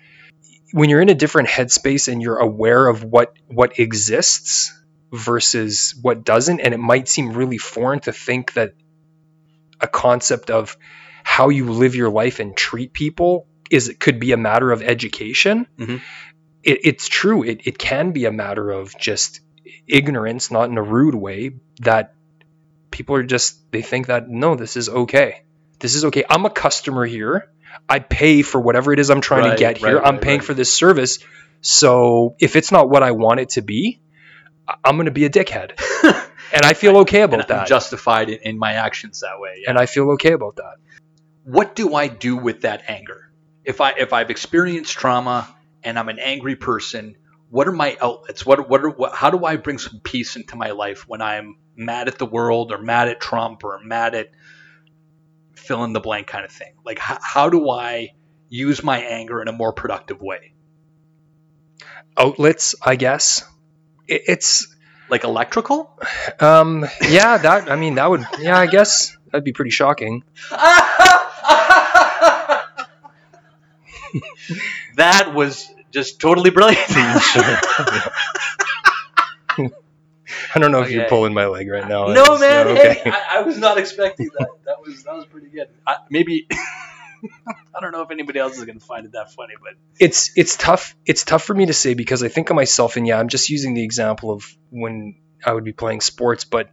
[0.71, 4.79] when you're in a different headspace and you're aware of what what exists
[5.13, 8.73] versus what doesn't and it might seem really foreign to think that
[9.79, 10.75] a concept of
[11.23, 14.81] how you live your life and treat people is it could be a matter of
[14.81, 15.67] education.
[15.77, 16.01] Mhm.
[16.63, 17.43] It, it's true.
[17.43, 19.39] It, it can be a matter of just
[19.87, 22.13] ignorance, not in a rude way, that
[22.91, 25.43] people are just, they think that, no, this is okay.
[25.79, 26.23] This is okay.
[26.29, 27.49] I'm a customer here.
[27.89, 29.97] I pay for whatever it is I'm trying Right, to get here.
[29.99, 31.19] right, I'm paying for this service.
[31.61, 33.99] So if it's not what I want it to be,
[34.83, 35.73] I'm going to be a dickhead.
[36.53, 37.67] and I feel okay And about I'm that.
[37.67, 39.63] justified in, in my actions that way.
[39.63, 39.71] Yeah.
[39.71, 40.75] And I feel okay about that.
[41.43, 43.31] what do I do with that anger?
[43.65, 47.15] If I if I've experienced trauma and I'm an angry person,
[47.49, 48.45] what are my outlets?
[48.45, 51.57] What what are what, how do I bring some peace into my life when I'm
[51.75, 54.29] mad at the world or mad at Trump or mad at
[55.55, 56.73] fill in the blank kind of thing?
[56.85, 58.09] Like how, how do I
[58.49, 60.53] use my anger in a more productive way?
[62.17, 63.43] Outlets, I guess.
[64.07, 64.67] It, it's
[65.09, 65.97] Like electrical?
[66.39, 70.23] um yeah, that I mean that would yeah, I guess that'd be pretty shocking.
[74.95, 76.79] that was just totally brilliant.
[80.55, 82.07] I don't know if you're pulling my leg right now.
[82.07, 82.67] No, It's- man.
[82.69, 82.93] okay.
[83.03, 84.47] Hey, I, I was not expecting that.
[84.65, 85.67] That was that was pretty good.
[85.85, 86.47] I, maybe
[87.75, 90.31] I don't know if anybody else is going to find it that funny, but it's
[90.37, 93.19] it's tough it's tough for me to say because I think of myself and yeah
[93.19, 96.69] I'm just using the example of when I would be playing sports but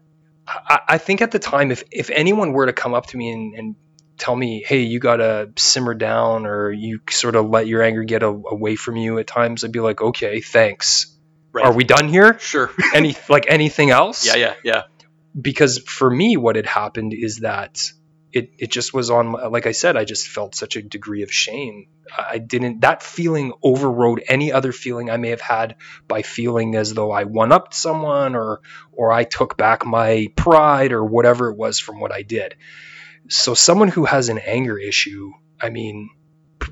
[0.46, 3.30] I, I think at the time if if anyone were to come up to me
[3.30, 3.76] and, and
[4.20, 8.22] tell me, hey, you gotta simmer down, or you sort of let your anger get
[8.22, 11.16] a, away from you at times, I'd be like, okay, thanks.
[11.52, 11.64] Right.
[11.64, 12.38] Are we done here?
[12.38, 12.70] Sure.
[12.94, 14.24] Any like anything else?
[14.36, 14.82] yeah, yeah, yeah.
[15.40, 17.90] because for me what had happened is that
[18.32, 21.32] it, it just was on like i said i just felt such a degree of
[21.32, 21.86] shame.
[22.16, 25.76] I didn't that feeling overrode any other feeling i may have had
[26.08, 28.60] by feeling as though i one upped someone or
[28.92, 32.56] or i took back my pride or whatever it was from what i did.
[33.28, 36.10] So someone who has an anger issue i mean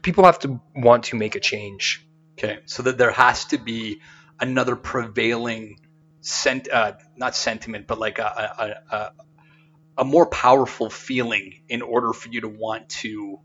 [0.03, 2.07] people have to want to make a change.
[2.39, 4.01] Okay, so that there has to be
[4.39, 5.81] another prevailing
[6.21, 8.23] sent, uh, not sentiment, but like a,
[8.91, 9.13] a, a,
[9.99, 13.41] a more powerful feeling in order for you to want to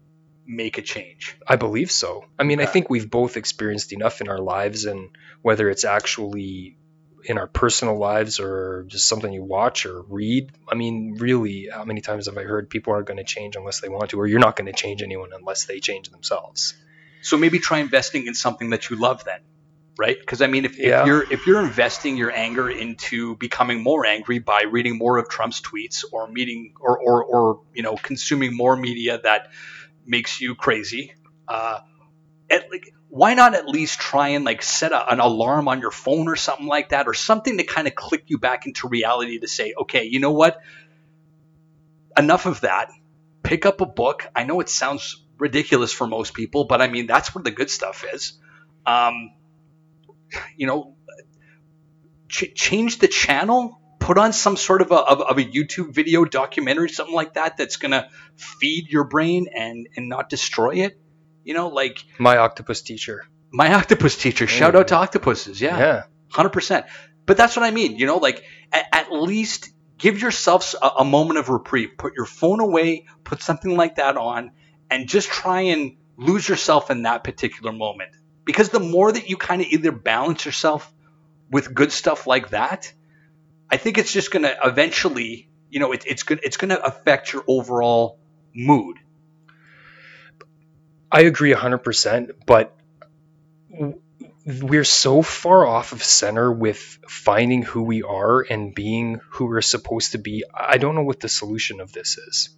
[0.46, 1.36] make a change.
[1.48, 2.26] I believe so.
[2.38, 5.10] I mean, I think we've both experienced enough in our lives, and
[5.42, 6.78] whether it's actually
[7.26, 10.52] in our personal lives or just something you watch or read.
[10.70, 13.80] I mean, really, how many times have I heard people aren't going to change unless
[13.80, 16.76] they want to, or you're not going to change anyone unless they change themselves?
[17.22, 19.40] So maybe try investing in something that you love then,
[19.98, 20.18] right?
[20.20, 21.02] Because I mean, if, Yeah.
[21.02, 25.30] if you're if you're investing your anger into becoming more angry by reading more of
[25.30, 29.50] Trump's tweets or meeting or or, or you know consuming more media that
[30.06, 31.14] makes you crazy,
[31.48, 31.80] uh,
[32.50, 35.92] at, like, why not at least try and like set a, an alarm on your
[35.92, 39.40] phone or something like that, or something to kind of click you back into reality
[39.40, 40.60] to say, okay, you know what?
[42.18, 42.90] Enough of that.
[43.44, 44.28] Pick up a book.
[44.36, 47.70] I know it sounds ridiculous for most people, but I mean that's where the good
[47.70, 48.34] stuff is.
[48.86, 49.32] Um,
[50.58, 50.96] you know,
[52.30, 53.80] ch- change the channel.
[54.00, 57.56] Put on some sort of a, of, of a YouTube video documentary, something like that,
[57.56, 61.00] that's gonna feed your brain and and not destroy it.
[61.46, 63.26] You know, like My octopus teacher.
[63.52, 64.46] my octopus teacher.
[64.46, 65.62] Shout out to octopuses.
[65.62, 66.04] Yeah, Yeah.
[66.30, 66.86] hundred percent.
[67.26, 67.96] But that's what I mean.
[67.98, 68.44] You know, like
[68.74, 71.92] at, at least give yourself a, a moment of reprieve.
[71.98, 73.06] Put your phone away.
[73.24, 74.52] Put something like that on,
[74.90, 78.12] and just try and lose yourself in that particular moment.
[78.46, 80.92] Because the more that you kind of either balance yourself
[81.50, 82.92] with good stuff like that,
[83.70, 86.84] I think it's just going to eventually, you know, it, it's going it's going to
[86.84, 88.20] affect your overall
[88.54, 88.98] mood.
[91.12, 92.76] I agree 100%, but
[94.46, 99.62] we're so far off of center with finding who we are and being who we're
[99.62, 100.44] supposed to be.
[100.54, 102.50] I don't know what the solution of this is.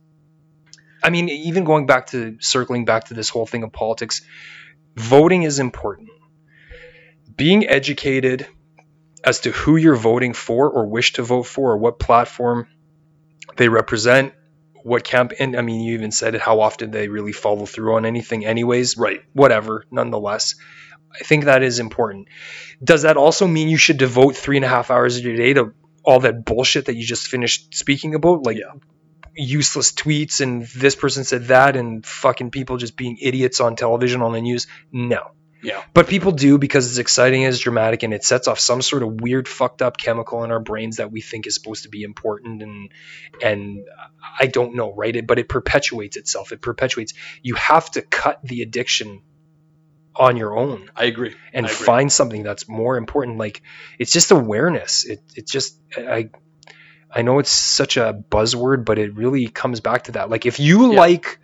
[1.04, 4.22] I mean, even going back to circling back to this whole thing of politics,
[4.96, 6.10] voting is important.
[7.36, 8.48] Being educated
[9.24, 12.68] as to who you're voting for or wish to vote for or what platform
[13.58, 14.34] they represent
[14.84, 17.96] what camp and I mean you even said it how often they really follow through
[17.96, 19.24] on anything anyways Right.
[19.34, 20.56] whatever nonetheless
[21.12, 22.28] I think that is important
[22.84, 25.54] does that also mean you should devote three and a half hours of your day
[25.54, 28.74] to all that bullshit that you just finished speaking about like Yeah.
[29.36, 34.22] Useless tweets and this person said that and fucking people just being idiots on television
[34.22, 35.82] on the news no Yeah.
[35.94, 39.20] but people do because it's exciting, it's dramatic, and it sets off some sort of
[39.22, 42.62] weird, fucked up chemical in our brains that we think is supposed to be important.
[42.62, 42.90] And
[43.44, 43.86] and
[44.40, 45.16] I don't know, right?
[45.16, 46.52] It, but it perpetuates itself.
[46.52, 47.14] It perpetuates.
[47.42, 49.22] You have to cut the addiction
[50.16, 51.36] on your own I agree.
[51.52, 51.86] and I agree.
[51.86, 53.38] find something that's more important.
[53.38, 53.62] Like
[54.00, 55.04] it's just awareness.
[55.04, 56.30] It it's just I
[57.16, 60.30] I know it's such a buzzword, but it really comes back to that.
[60.30, 61.00] Like if you Yeah.
[61.00, 61.40] like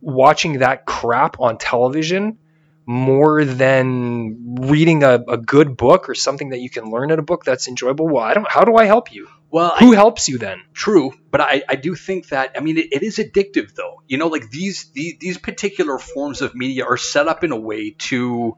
[0.00, 2.38] watching that crap on television
[2.86, 7.22] more than reading a, a good book or something that you can learn in a
[7.22, 9.28] book that's enjoyable, well, I don't how do I help you?
[9.50, 10.62] Well, I, Who helps you then?
[10.72, 14.02] True, but I, I do think that I mean it, it is addictive though.
[14.06, 17.58] You know, like these, these these particular forms of media are set up in a
[17.58, 18.56] way to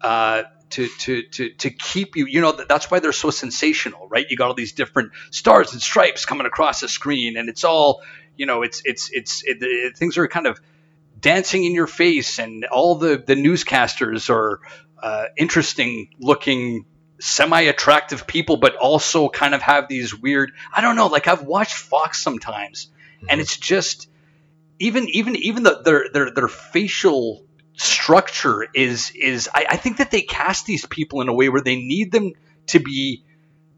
[0.00, 2.26] uh, to, to to to keep you.
[2.26, 4.26] You know, that's why they're so sensational, right?
[4.28, 8.02] You got all these different stars and stripes coming across the screen, and it's all
[8.36, 8.62] you know.
[8.62, 10.60] It's it's it's it, it, things are kind of
[11.18, 14.60] dancing in your face, and all the the newscasters are
[15.02, 16.86] uh, interesting looking
[17.20, 21.76] semi-attractive people but also kind of have these weird i don't know like i've watched
[21.76, 22.90] fox sometimes
[23.28, 24.08] and it's just
[24.80, 27.44] even even even the, their their their facial
[27.82, 31.60] structure is is I, I think that they cast these people in a way where
[31.60, 32.32] they need them
[32.68, 33.24] to be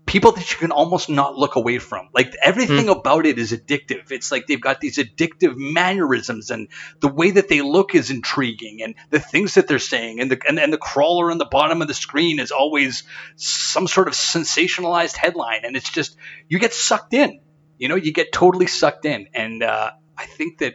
[0.07, 2.09] people that you can almost not look away from.
[2.12, 4.11] Like everything about it is addictive.
[4.11, 6.69] It's like they've got these addictive mannerisms and
[7.01, 10.40] the way that they look is intriguing and the things that they're saying and the
[10.47, 13.05] and, and the crawler on the bottom of the screen is always
[13.37, 16.17] some sort of sensationalized headline and it's just
[16.49, 17.40] you get sucked in.
[17.79, 20.75] You know you get totally sucked in and uh, i think that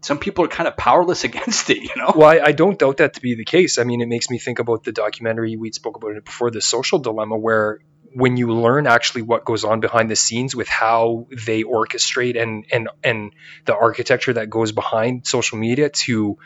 [0.00, 2.98] some people are kind of powerless against it you know Well, I, I don't doubt
[2.98, 3.78] that to be the case.
[3.78, 6.60] I mean, it makes me think about the documentary we spoke about it before, the
[6.60, 7.80] social dilemma, where
[8.14, 12.64] when you learn actually what goes on behind the scenes with how they orchestrate and
[12.72, 13.32] and and
[13.66, 16.38] the architecture that goes behind social media to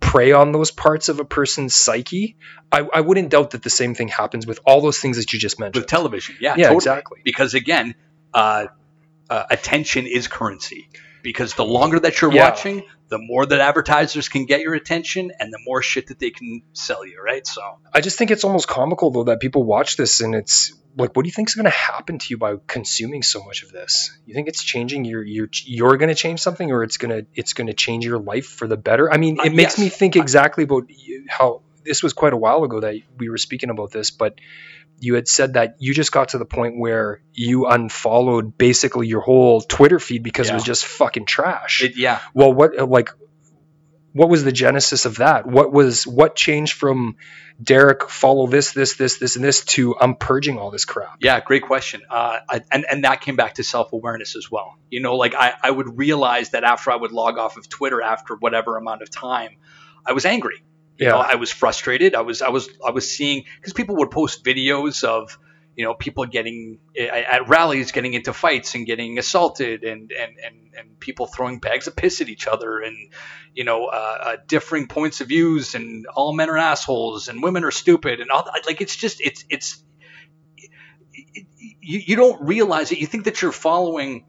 [0.00, 2.36] prey on those parts of a person's psyche,
[2.70, 5.38] I, I wouldn't doubt that the same thing happens with all those things that you
[5.38, 5.82] just mentioned.
[5.82, 6.36] with television.
[6.40, 6.76] Yeah, Yeah, totally.
[6.76, 7.20] exactly.
[7.24, 7.94] Because again,
[8.34, 8.66] uh,
[9.30, 10.88] uh, attention is currency.
[11.24, 12.50] Because the longer that you're Yeah.
[12.50, 16.30] watching, the more that advertisers can get your attention, and the more shit that they
[16.30, 17.20] can sell you.
[17.20, 17.44] Right.
[17.46, 17.60] So
[17.92, 21.24] I just think it's almost comical though that people watch this and it's like, what
[21.24, 24.16] do you think is going to happen to you by consuming so much of this?
[24.26, 27.52] You think it's changing your you're you're going to change something, or it's gonna it's
[27.54, 29.12] going to change your life for the better?
[29.12, 29.78] I mean, Uh, it makes yes.
[29.78, 30.84] me think exactly about
[31.28, 34.38] how this was quite a while ago that we were speaking about this, but
[35.00, 39.20] you had said that you just got to the point where you unfollowed basically your
[39.20, 41.82] whole Twitter feed because it was just fucking trash.
[41.82, 43.10] it, yeah, well, what like
[44.14, 45.44] what was the genesis of that?
[45.44, 47.16] What was what changed from
[47.60, 51.16] Derek follow this, this, this, this, and this to I'm purging all this crap?
[51.20, 52.02] Yeah, great question.
[52.08, 54.76] Uh, I, and and that came back to self awareness as well.
[54.88, 58.00] You know, like I, I would realize that after I would log off of Twitter
[58.00, 59.56] after whatever amount of time,
[60.06, 60.62] I was angry.
[60.98, 61.28] You know, Yeah.
[61.32, 62.14] I was frustrated.
[62.14, 65.38] I was I was I was seeing because people would post videos of
[65.76, 70.36] you know people getting at at rallies getting into fights and getting assaulted and and
[70.44, 72.96] and, and people throwing bags of piss at each other and
[73.54, 77.64] you know uh, uh, differing points of views and all men are assholes and women
[77.64, 79.82] are stupid and all like it's just it's it's
[81.84, 82.98] you, you don't realize it.
[82.98, 84.26] You think that you're following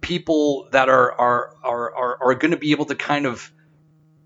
[0.00, 3.50] people that are are are are, are going to be able to kind of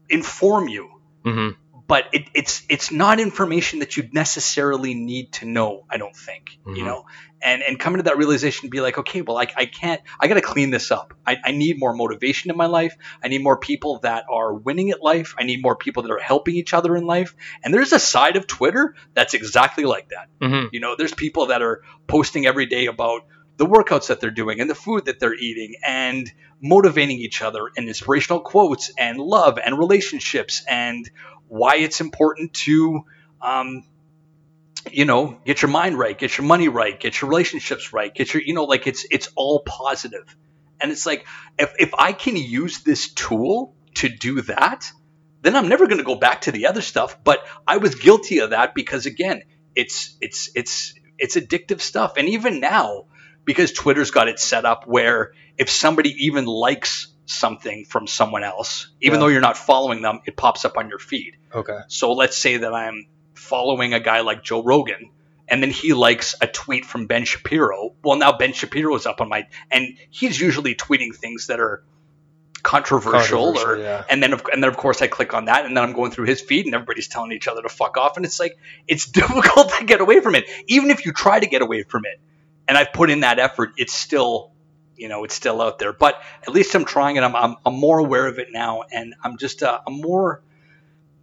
[0.09, 0.91] inform you,
[1.25, 1.70] Mm-hmm.
[1.91, 5.85] But it, it's it's not information that you necessarily need to know.
[5.91, 6.87] I don't think you Mhm.
[6.87, 7.05] know,
[7.43, 10.01] and and coming to that realization, be like, okay, well, I, I can't.
[10.21, 11.15] I got to clean this up.
[11.27, 12.95] I, I need more motivation in my life.
[13.25, 15.35] I need more people that are winning at life.
[15.37, 17.35] I need more people that are helping each other in life.
[17.65, 20.29] And there's a side of Twitter that's exactly like that.
[20.41, 20.69] Mm-hmm.
[20.73, 23.23] You know, there's people that are posting every day about
[23.57, 27.71] the workouts that they're doing and the food that they're eating and motivating each other
[27.77, 31.11] and inspirational quotes and love and relationships and
[31.51, 33.05] why it's important to,
[33.43, 33.85] um,
[34.91, 38.33] you know, get your mind right, get your money right, get your relationships right, get
[38.33, 40.37] your, you know, like it's it's all positive.
[40.81, 41.27] And it's like
[41.59, 44.91] if if I can use this tool to do that,
[45.43, 47.23] then I'm never going to go back to the other stuff.
[47.23, 49.43] But I was guilty of that because again,
[49.75, 52.15] it's it's it's it's addictive stuff.
[52.17, 53.07] And even now,
[53.45, 58.89] because Twitter's got it set up where if somebody even likes something from someone else,
[59.01, 59.21] even Yeah.
[59.21, 61.37] though you're not following them, it pops up on your feed.
[61.55, 61.79] Okay.
[61.89, 65.11] So let's say that I'm following a guy like Joe Rogan,
[65.49, 67.95] and then he likes a tweet from Ben Shapiro.
[68.05, 71.83] Well, now Ben Shapiro is up on my, and he's usually tweeting things that are
[72.63, 74.05] controversial, or, yeah.
[74.09, 76.11] and then of, and then of course I click on that, and then I'm going
[76.11, 79.07] through his feed, and everybody's telling each other to fuck off, and it's like it's
[79.11, 80.45] difficult to get away from it.
[80.67, 82.21] Even if you try to get away from it,
[82.69, 84.53] and I've put in that effort, it's still,
[85.01, 85.95] you know, it's still out there.
[85.95, 87.23] But at least I'm trying it.
[87.23, 90.43] I'm I'm, I'm more aware of it now, and I'm just uh, I'm more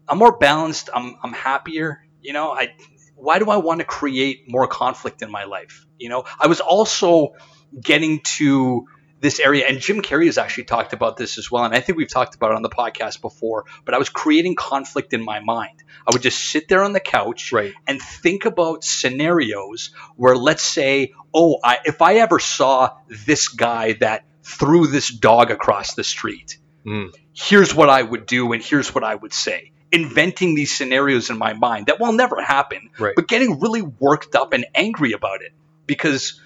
[0.08, 0.90] I'm more balanced.
[0.94, 2.04] I'm I'm happier.
[2.22, 2.74] You know, I
[3.16, 5.86] why do I want to create more conflict in my life?
[6.00, 7.34] You know, I was also
[7.80, 8.88] getting to
[9.20, 11.98] this area, and Jim Carrey has actually talked about this as well, and I think
[11.98, 13.66] we've talked about it on the podcast before.
[13.84, 15.84] But I was creating conflict in my mind.
[16.08, 17.74] I would just sit there on the couch Right.
[17.88, 23.94] and think about scenarios where, let's say, oh, I, if I ever saw this guy
[23.94, 27.14] that threw this dog across the street, Mm.
[27.34, 29.72] here's what I would do and here's what I would say.
[29.92, 33.14] Inventing these scenarios in my mind that will never happen, Right.
[33.16, 35.52] but getting really worked up and angry about it
[35.86, 36.40] because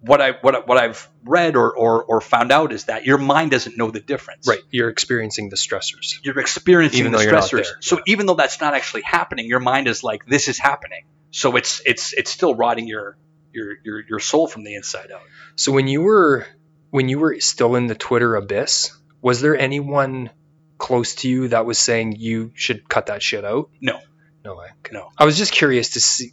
[0.00, 3.50] what I what what I've read or, or or found out is that your mind
[3.50, 4.48] doesn't know the difference.
[4.48, 4.60] Right.
[4.70, 6.18] You're experiencing the stressors.
[6.22, 7.82] You're experiencing Even the though you're not stressors.
[7.82, 8.02] So yeah.
[8.06, 11.04] even though that's not actually happening, your mind is like, this is happening.
[11.30, 13.18] So it's it's it's still rotting your
[13.52, 15.22] your your, your soul from the inside out.
[15.56, 16.46] So when you were
[16.90, 20.30] when you were still in the Twitter abyss, was there anyone
[20.78, 23.70] close to you that was saying you should cut that shit out?
[23.80, 24.00] No.
[24.44, 24.68] No way.
[24.90, 25.10] No.
[25.18, 26.32] I was just curious to see.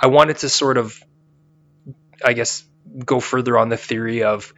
[0.00, 0.98] I wanted to sort of,
[2.24, 2.64] I guess,
[3.04, 4.52] go further on the theory of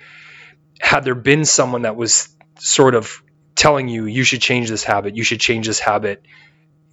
[0.80, 3.22] had there been someone that was sort of
[3.54, 6.22] telling you you should change this habit, you should change this habit,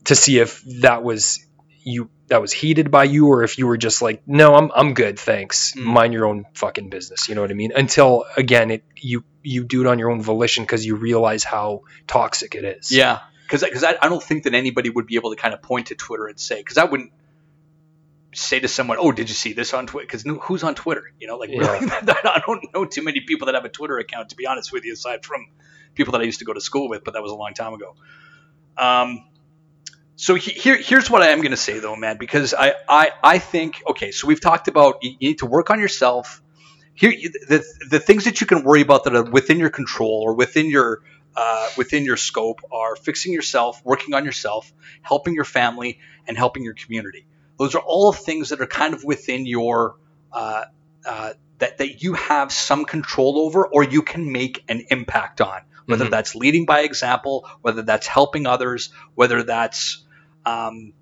[0.06, 1.46] to see if that was
[1.84, 4.96] you that was heated by you or if you were just like no i'm i'm
[4.96, 5.74] good thanks.
[5.74, 5.84] Mm.
[5.84, 7.30] mind your own fucking business.
[7.30, 7.72] You know what i mean?
[7.76, 11.82] Until again it you you do it on your own volition because you realize how
[12.08, 12.92] toxic it is.
[12.92, 15.62] Yeah, because because I, I don't think that anybody would be able to kind of
[15.62, 17.12] point to Twitter and say because I wouldn't
[18.36, 21.04] say to someone, "Oh, did you see this on Twitter?" Because who's on Twitter?
[21.20, 21.60] You know, like Yeah.
[21.60, 24.30] really, I don't know too many people that have a Twitter account.
[24.30, 25.48] To be honest with you, aside from
[25.96, 27.74] people that I used to go to school with, but that was a long time
[27.74, 27.96] ago.
[28.78, 29.24] Um,
[30.18, 33.12] So he, here, here's what I am going to say though, man, because I, I,
[33.22, 34.12] I think okay.
[34.12, 36.42] So we've talked about you need to work on yourself.
[36.94, 40.34] Here, the the things that you can worry about that are within your control or
[40.36, 41.02] within your
[41.36, 44.72] uh, within your scope are fixing yourself, working on yourself,
[45.02, 47.28] helping your family, and helping your community.
[47.58, 49.96] Those are all things that are kind of within your
[50.32, 50.66] uh,
[51.06, 55.62] uh, that that you have some control over, or you can make an impact on.
[55.86, 56.10] Whether Mhm.
[56.12, 60.04] that's leading by example, whether that's helping others, whether that's
[60.46, 60.94] um,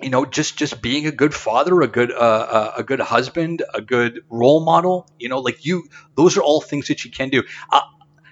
[0.00, 3.62] you know just just being a good father, a good uh, uh, a good husband,
[3.74, 5.06] a good role model.
[5.18, 5.84] You know, like you,
[6.16, 7.44] those are all things that you can do.
[7.70, 7.82] Uh,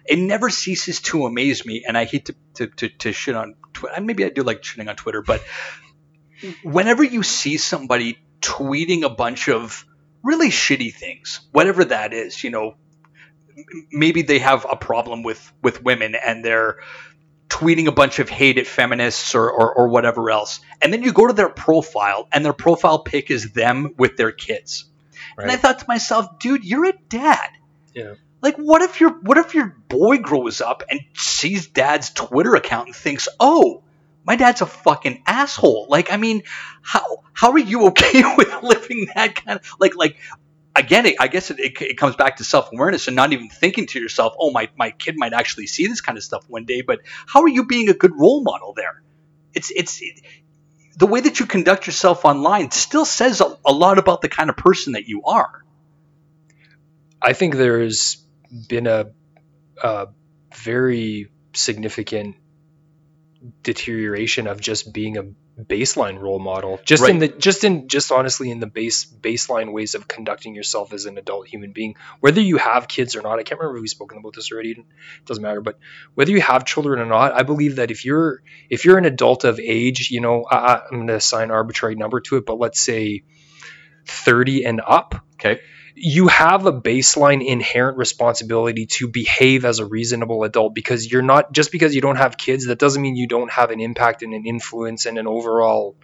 [0.06, 3.54] it never ceases to amaze me, and I hate to to, to, to shit on
[3.74, 4.00] Twitter.
[4.00, 5.42] Maybe I do like shitting on Twitter, but
[6.42, 6.70] Mm-hmm.
[6.70, 9.84] whenever you see somebody tweeting a bunch of
[10.22, 12.74] really shitty things, whatever that is, you know,
[13.90, 16.78] maybe they have a problem with with women and they're
[17.48, 20.60] tweeting a bunch of hate at feminists or, or, or whatever else.
[20.82, 24.32] And then you go to their profile and their profile pic is them with their
[24.32, 24.84] kids.
[25.36, 27.48] And I thought to myself, dude, you're a dad.
[27.94, 28.14] Yeah.
[28.40, 32.86] Like what if your what if your boy grows up and sees dad's Twitter account
[32.86, 33.82] and thinks, "Oh,
[34.28, 36.42] my dad's a fucking asshole." Like I mean,
[36.82, 40.16] how how are you okay with living that kind of like like
[40.76, 43.48] again, it, I guess it, it, it comes back to self awareness and not even
[43.48, 46.64] thinking to yourself, "Oh, my my kid might actually see this kind of stuff one
[46.64, 49.02] day." But how are you being a good role model there?
[49.54, 50.20] It's it's it,
[50.96, 54.50] the way that you conduct yourself online still says a, a lot about the kind
[54.50, 55.64] of person that you are.
[57.20, 58.24] I think there's
[58.68, 59.10] been a,
[59.82, 60.08] a
[60.54, 62.36] very significant
[63.62, 65.24] deterioration of just being a
[65.62, 66.80] baseline role model.
[66.84, 70.92] Just in the just in just honestly in the base baseline ways of conducting yourself
[70.92, 71.96] as an adult human being.
[72.20, 74.70] Whether you have kids or not i can't remember if we've spoken about this already
[74.72, 74.84] it
[75.26, 75.78] doesn't matter but
[76.14, 79.44] whether you have children or not i believe that if you're if you're an adult
[79.44, 82.80] of age you know I- i'm going to assign arbitrary number to it but let's
[82.80, 83.22] say
[84.06, 85.60] 30 and up Okay.
[86.00, 91.52] You have a baseline inherent responsibility to behave as a reasonable adult because you're not
[91.52, 94.32] just because you don't have kids that doesn't mean you don't have an impact and
[94.32, 95.96] an influence and an overall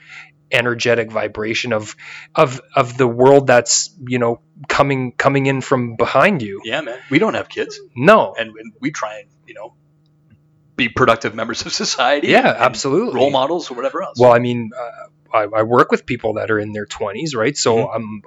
[0.51, 1.97] energetic vibration of
[2.35, 6.99] of of the world that's you know coming coming in from behind you Yeah, man.
[7.11, 9.75] We don't have kids, no and, and we try and you know
[10.77, 12.29] be productive members of society.
[12.29, 14.19] yeah absolutely Role models or whatever else.
[14.19, 17.57] Well, I mean, uh, I, I work with people that are in their 20s, right?
[17.57, 17.95] So Mhm.
[17.95, 18.23] I'm.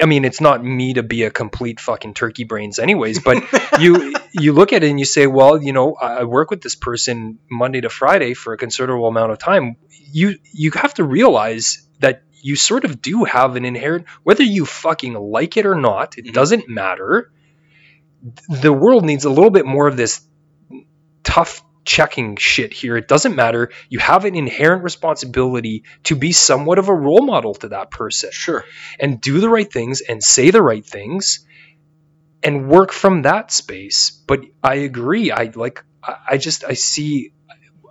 [0.00, 3.20] I mean, it's not me to be a complete fucking turkey brains, anyways.
[3.20, 3.42] But
[3.80, 6.74] you you look at it and you say, well, you know, I work with this
[6.76, 9.76] person Monday to Friday for a considerable amount of time.
[9.90, 14.66] You you have to realize that you sort of do have an inherent, whether you
[14.66, 16.32] fucking like it or not, it Mhm.
[16.32, 17.32] doesn't matter.
[18.48, 20.20] The world needs a little bit more of this
[21.24, 22.96] tough checking shit here.
[22.96, 23.70] It doesn't matter.
[23.88, 28.30] You have an inherent responsibility to be somewhat of a role model to that person
[28.32, 28.64] sure.
[29.00, 31.44] and do the right things and say the right things
[32.42, 34.10] and work from that space.
[34.10, 35.30] But I agree.
[35.30, 35.84] I like,
[36.28, 37.32] I just, I see,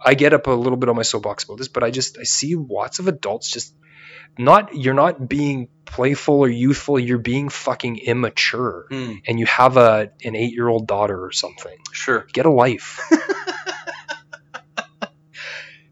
[0.04, 2.24] I get up a little bit on my soapbox about this, but I just, I
[2.24, 3.74] see lots of adults just
[4.38, 6.98] not, you're not being playful or youthful.
[6.98, 11.32] You're being fucking immature Hmm, and you have a, an eight year old daughter or
[11.34, 11.78] something.
[11.92, 12.26] sure.
[12.32, 13.02] Get a life.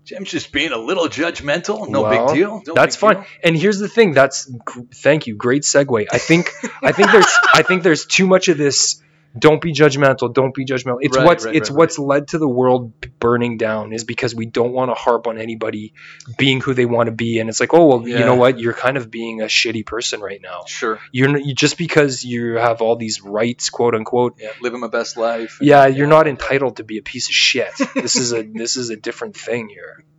[0.09, 1.87] Jim's just being a little judgmental.
[1.87, 2.63] No Well, big deal.
[2.65, 3.15] No that's big fine.
[3.17, 3.25] deal.
[3.43, 4.13] And here's the thing.
[4.13, 4.51] That's
[4.95, 5.35] thank you.
[5.35, 6.07] Great segue.
[6.11, 6.51] I think
[6.81, 9.01] I think there's I think there's too much of this.
[9.37, 10.33] Don't be judgmental.
[10.33, 10.97] Don't be judgmental.
[11.01, 14.33] It's Right, what's right, it's right, what's led to the world burning down is because
[14.33, 15.93] we don't want to harp on anybody
[16.37, 17.39] being who they want to be.
[17.39, 18.59] And it's like, oh well, you know what?
[18.59, 20.63] You're kind of being a shitty person right now.
[20.65, 20.99] Sure.
[21.11, 24.37] You're you, just because you have all these rights, quote unquote.
[24.39, 24.49] Yeah.
[24.61, 25.59] Living my best life.
[25.61, 27.71] Yeah, you're not entitled to be a piece of shit.
[27.93, 30.03] This is a this is a different thing here.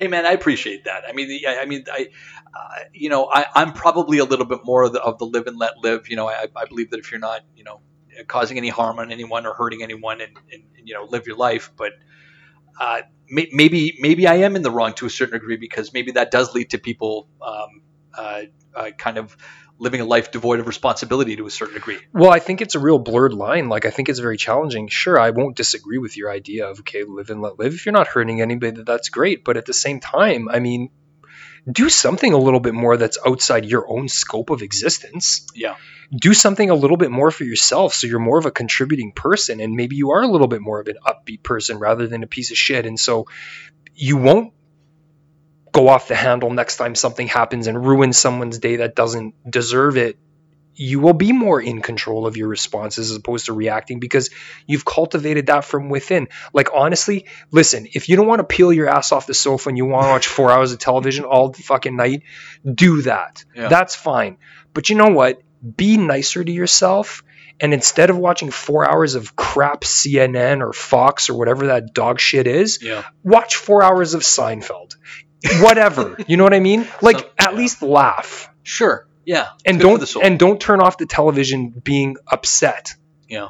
[0.00, 1.02] Hey man, I appreciate that.
[1.06, 2.08] I mean, I, I mean, I,
[2.54, 5.46] uh, you know, I, I'm probably a little bit more of the, of the live
[5.46, 6.08] and let live.
[6.08, 7.80] You know, I, I believe that if you're not, you know,
[8.26, 11.36] causing any harm on anyone or hurting anyone, and, and, and you know, live your
[11.36, 11.70] life.
[11.76, 11.92] But
[12.80, 16.12] uh, may, maybe maybe I am in the wrong to a certain degree because maybe
[16.12, 17.82] that does lead to people um,
[18.14, 18.42] uh,
[18.74, 19.36] uh, kind of
[19.80, 21.98] living a life devoid of responsibility to a certain degree.
[22.12, 23.68] Well, I think it's a real blurred line.
[23.68, 24.88] Like, I think it's very challenging.
[24.88, 27.74] Sure, I won't disagree with your idea of, okay, live and let live.
[27.74, 29.44] If you're not hurting anybody, that's great.
[29.44, 30.90] But at the same time, I mean,
[31.70, 35.46] do something a little bit more that's outside your own scope of existence.
[35.54, 35.76] Yeah.
[36.10, 39.60] Do something a little bit more for yourself so you're more of a contributing person
[39.60, 42.26] and maybe you are a little bit more of an upbeat person rather than a
[42.26, 42.86] piece of shit.
[42.86, 43.26] And so
[43.94, 44.52] you won't
[45.72, 49.96] go off the handle next time something happens and ruin someone's day that doesn't deserve
[49.96, 50.18] it
[50.78, 54.30] you will be more in control of your responses as opposed to reacting because
[54.66, 56.28] you've cultivated that from within.
[56.54, 59.76] Like honestly, listen, if you don't want to peel your ass off the sofa and
[59.76, 62.22] you want to watch 4 hours of television all the fucking night,
[62.64, 63.44] do that.
[63.56, 63.68] Yeah.
[63.68, 64.38] That's fine.
[64.72, 65.42] But you know what?
[65.76, 67.24] Be nicer to yourself
[67.60, 72.20] and instead of watching 4 hours of crap CNN or Fox or whatever that dog
[72.20, 73.02] shit is, Yeah.
[73.24, 74.94] watch 4 hours of Seinfeld.
[75.60, 76.16] Whatever.
[76.28, 76.86] you know what I mean?
[77.02, 77.58] Like So- at yeah.
[77.58, 79.06] least laugh Sure.
[79.28, 79.48] Yeah.
[79.66, 82.94] and don't and don't turn off the television being upset.
[83.28, 83.48] yeah.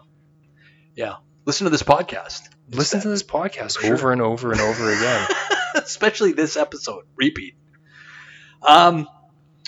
[0.97, 1.17] Yeah.
[1.45, 2.49] Listen to this podcast.
[2.69, 3.95] Listen to this podcast sure.
[3.95, 5.29] over and over and over again.
[5.77, 7.55] especially this episode repeat
[8.67, 9.07] um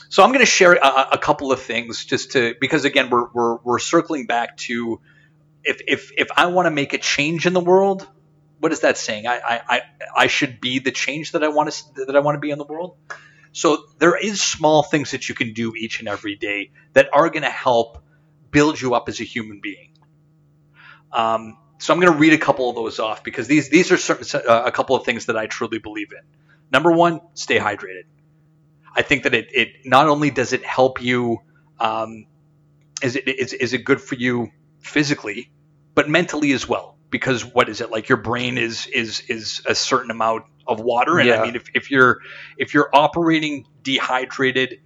[0.09, 3.29] so i'm going to share a, a couple of things just to because again we're
[3.33, 4.99] we're, we're circling back to
[5.63, 8.09] if if if i want to make a change in the world
[8.59, 9.81] what is that saying I, I i
[10.17, 12.59] i should be the change that i want to that i want to be in
[12.59, 12.97] the world
[13.53, 17.31] so there is small things that you can do each and every day that are
[17.31, 18.03] going to help
[18.51, 19.91] build you up as a human being
[21.13, 23.97] um, so I'm going to read a couple of those off because these these are
[23.97, 26.23] certain, uh, a couple of things that I truly believe in.
[26.73, 28.05] Number one, stay hydrated.
[28.95, 31.39] I think that it, it not only does it help you,
[31.79, 32.27] um,
[33.03, 35.51] is it is, is it good for you physically,
[35.95, 36.97] but mentally as well.
[37.11, 38.09] Because what is it like?
[38.09, 41.41] Your brain is is is a certain amount of water, and Yeah.
[41.41, 42.21] I mean, if, if you're
[42.57, 44.81] if you're operating dehydrated,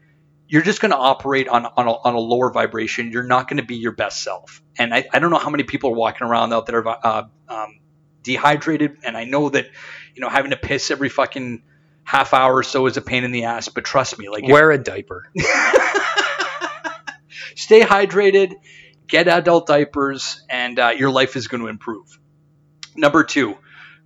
[0.49, 3.11] you're just going to operate on on a, on a lower vibration.
[3.11, 4.63] You're not going to be your best self.
[4.79, 7.81] And I, I don't know how many people are walking around out there uh, um,
[8.23, 8.99] dehydrated.
[9.05, 9.69] And I know that
[10.15, 11.63] you know having to piss every fucking
[12.05, 13.69] half hour or so is a pain in the ass.
[13.69, 15.31] But trust me, like Wear a diaper.
[17.55, 18.55] stay hydrated,
[19.07, 22.19] get adult diapers, and uh, your life is going to improve.
[22.97, 23.57] Number two,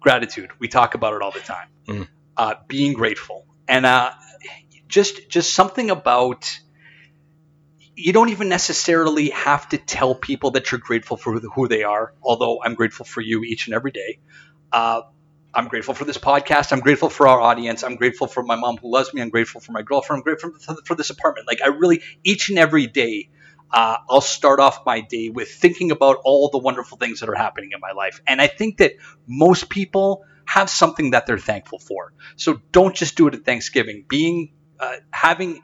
[0.01, 0.51] gratitude.
[0.59, 1.69] We talk about it all the time.
[1.87, 2.09] Mm.
[2.37, 4.13] Uh, being grateful, and uh,
[4.87, 6.61] just just something about
[7.97, 12.15] you don't even necessarily have to tell people that you're grateful for who they are.
[12.23, 14.21] Although I'm grateful for you each and every day.
[14.73, 15.03] Uh,
[15.53, 16.73] I'm grateful for this podcast.
[16.73, 17.83] I'm grateful for our audience.
[17.83, 19.21] I'm grateful for my mom who loves me.
[19.21, 20.21] I'm grateful for my girlfriend.
[20.21, 21.49] I'm grateful for, for this apartment.
[21.49, 23.31] Like I really, each and every day,
[23.71, 27.35] uh, I'll start off my day with thinking about all the wonderful things that are
[27.35, 28.21] happening in my life.
[28.27, 28.93] And I think that
[29.27, 32.13] most people have something that they're thankful for.
[32.37, 34.07] So don't just do it at Thanksgiving.
[34.09, 35.63] Being uh, having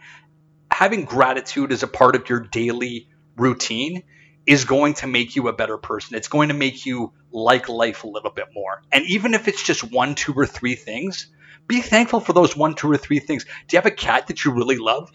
[0.71, 4.03] having gratitude as a part of your daily routine
[4.47, 6.17] is going to make you a better person.
[6.17, 8.83] It's going to make you like life a little bit more.
[8.93, 11.29] And even if it's just one, two, or three things,
[11.67, 13.45] be thankful for those one, two, or three things.
[13.45, 15.11] Do you have a cat that you really love?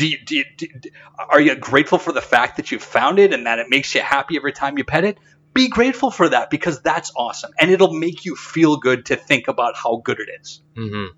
[0.00, 0.90] Do you, do you, do,
[1.28, 4.00] are you grateful for the fact that you found it and that it makes you
[4.00, 5.18] happy every time you pet it?
[5.52, 7.52] Be grateful for that because that's awesome.
[7.60, 10.62] And it'll make you feel good to think about how good it is.
[10.74, 11.14] Mm-hmm.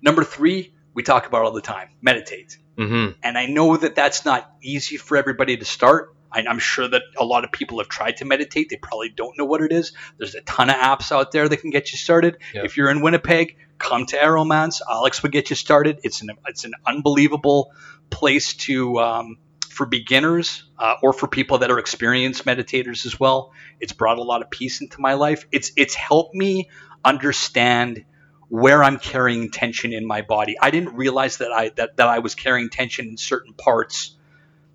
[0.00, 2.56] Number three, we talk about all the time meditate.
[2.78, 3.18] Mm-hmm.
[3.24, 6.11] And I know that that's not easy for everybody to start.
[6.32, 8.68] I- I'm sure that a lot of people have tried to meditate.
[8.70, 9.92] They probably don't know what it is.
[10.18, 12.38] There's a ton of apps out there that can get you started.
[12.64, 14.80] If you're in Winnipeg, come to Aeromance.
[14.88, 16.00] Alex will get you started.
[16.02, 17.72] It's an it's an unbelievable
[18.10, 19.36] place to um,
[19.68, 23.52] for beginners uh, or for people that are experienced meditators as well.
[23.80, 25.46] It's brought a lot of peace into my life.
[25.50, 26.68] It's it's helped me
[27.04, 28.04] understand
[28.48, 30.56] where I'm carrying tension in my body.
[30.60, 34.14] I didn't realize that I that, that I was carrying tension in certain parts.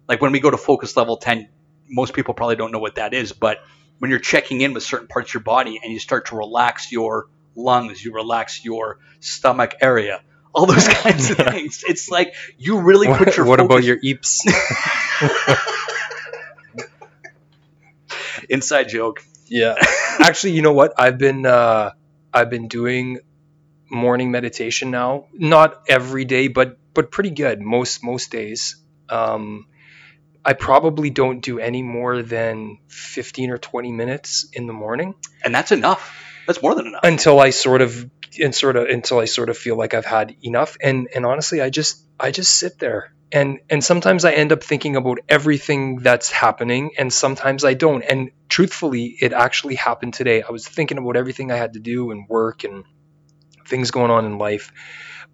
[0.07, 1.49] Like when we go to focus level 10,
[1.89, 3.59] most people probably don't know what that is, but
[3.99, 6.91] when you're checking in with certain parts of your body and you start to relax
[6.91, 10.21] your lungs, you relax your stomach area,
[10.53, 11.83] all those kinds of things.
[11.87, 14.41] It's like you really put What, your what about your eeps?
[18.49, 19.23] inside joke.
[19.47, 19.75] yeah.
[20.19, 20.93] Actually, you know what?
[20.97, 21.91] I've been uh,
[22.33, 23.19] I've been doing
[23.89, 25.25] morning meditation now.
[25.33, 28.77] Not every day, but but pretty good most most days.
[29.09, 29.67] Um,
[30.47, 35.53] I probably don't do any more than 15 or 20 minutes in the morning And
[35.53, 36.15] that's enough.
[36.47, 37.01] That's more than enough.
[37.03, 40.35] until I sort of and sort of until I sort of feel like I've had
[40.41, 40.77] enough.
[40.81, 43.13] And and honestly, I just I just sit there.
[43.29, 48.01] And and sometimes I end up thinking about everything that's happening, and sometimes I don't.
[48.01, 50.41] And truthfully, it actually happened today.
[50.41, 52.85] I was thinking about everything I had to do and work and
[53.67, 54.71] things going on in life.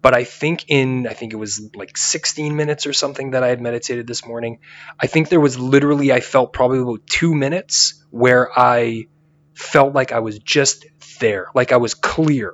[0.04, 3.48] But I think in I think it was like 16 minutes or something that I
[3.48, 4.58] had meditated this morning.
[5.00, 9.06] I think there was literally I felt probably about two minutes where I
[9.54, 10.84] felt like I was just
[11.20, 12.52] there, like I was clear.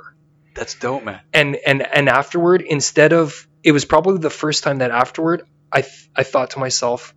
[0.54, 1.20] That's dope, man.
[1.32, 5.42] And and and afterward, instead of it was probably the first time that afterward
[5.72, 7.14] I th- I thought to myself,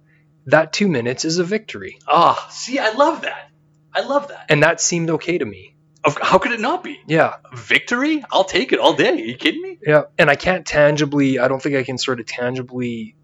[0.48, 3.52] that two minutes is a victory, Ah, see, I love that.
[3.94, 4.46] I love that.
[4.50, 5.73] and that seemed okay to me.
[6.06, 7.00] Of- How could it not be?
[7.08, 8.24] Yeah, Victory?
[8.32, 9.10] I'll take it all day.
[9.12, 9.80] Are you kidding me?
[9.86, 10.04] yeah.
[10.18, 13.16] And I can't tangibly, I don't think I can sort of tangibly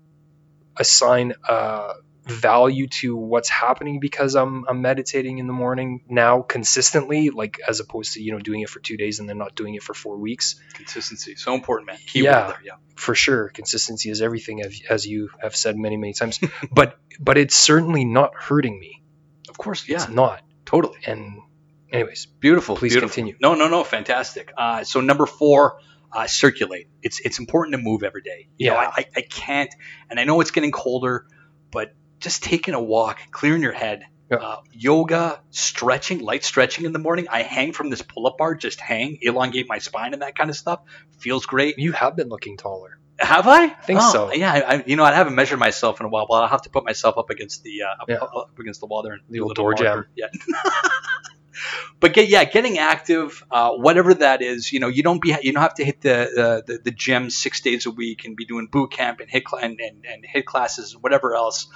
[0.78, 1.94] assign uh,
[2.26, 7.80] value to what's happening because I'm I'm meditating in the morning now consistently, like as
[7.80, 9.94] opposed to you know doing it for two days and then not doing it for
[9.94, 10.56] four weeks.
[10.74, 11.98] Consistency, so important, man.
[12.06, 12.48] Key Yeah.
[12.48, 12.74] there, yeah.
[12.96, 16.40] For sure, consistency is everything, as- as you have said many many times.
[16.72, 19.02] but but it's certainly not hurting me.
[19.50, 20.42] Of course, yeah, It's not.
[20.66, 21.00] totally.
[21.06, 21.40] And
[21.92, 22.76] anyways, Beautiful.
[22.76, 23.14] Please beautiful.
[23.14, 23.36] continue.
[23.42, 23.84] No, no, no.
[23.84, 24.52] Fantastic.
[24.58, 25.80] Uh, so number four,
[26.12, 26.88] uh, circulate.
[27.02, 28.48] It's it's important to move every day.
[28.58, 28.76] You Yeah.
[28.76, 29.74] I, I, I can't,
[30.10, 31.26] and I know it's getting colder,
[31.72, 34.38] but just taking a walk, clearing your head, Yeah.
[34.38, 37.28] uh, yoga, stretching, light stretching in the morning.
[37.30, 40.56] I hang from this pull-up bar, just hang, elongate my spine and that kind of
[40.56, 40.82] stuff.
[41.20, 41.78] Feels great.
[41.78, 42.98] you have been looking taller.
[43.20, 43.66] Have I?
[43.66, 44.32] I think so.
[44.34, 46.70] Yeah, I, you know, I haven't measured myself in a while, but I'll have to
[46.70, 48.16] put myself up against the uh, up, Yeah.
[48.16, 50.06] up against the wall there and The old door jamb.
[50.16, 50.28] Yeah.
[52.00, 55.54] but get yeah, getting active, uh, whatever that is, you know, you don't be you
[55.54, 58.46] don't have to hit the, the the the gym six days a week and be
[58.46, 61.68] doing boot camp and hit and, and, and HIIT classes and whatever else,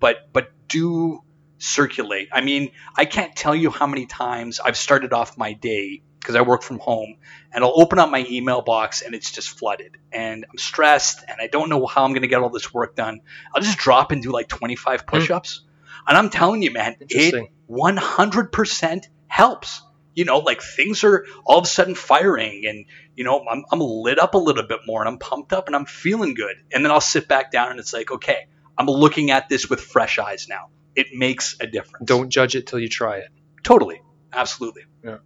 [0.00, 1.22] but but do
[1.58, 2.28] circulate.
[2.32, 6.36] I mean, I can't tell you how many times I've started off my day because
[6.36, 7.16] I work from home
[7.52, 11.38] and I'll open up my email box and it's just flooded and I'm stressed and
[11.40, 13.20] I don't know how I'm going to get all this work done.
[13.54, 15.62] I'll just drop and do like 25 push-ups.
[16.06, 17.34] And I'm telling you, man, it
[17.70, 19.82] 100% helps.
[20.14, 23.78] You know, like things are all of a sudden firing and, you know, I'm, I'm
[23.78, 26.56] lit up a little bit more and I'm pumped up and I'm feeling good.
[26.72, 29.80] And then I'll sit back down and it's like, okay, I'm looking at this with
[29.80, 30.70] fresh eyes now.
[30.96, 32.04] It makes a difference.
[32.04, 33.28] Don't judge it till you try it.
[33.62, 34.02] Totally.
[34.32, 34.82] Absolutely.
[35.04, 35.18] Yeah.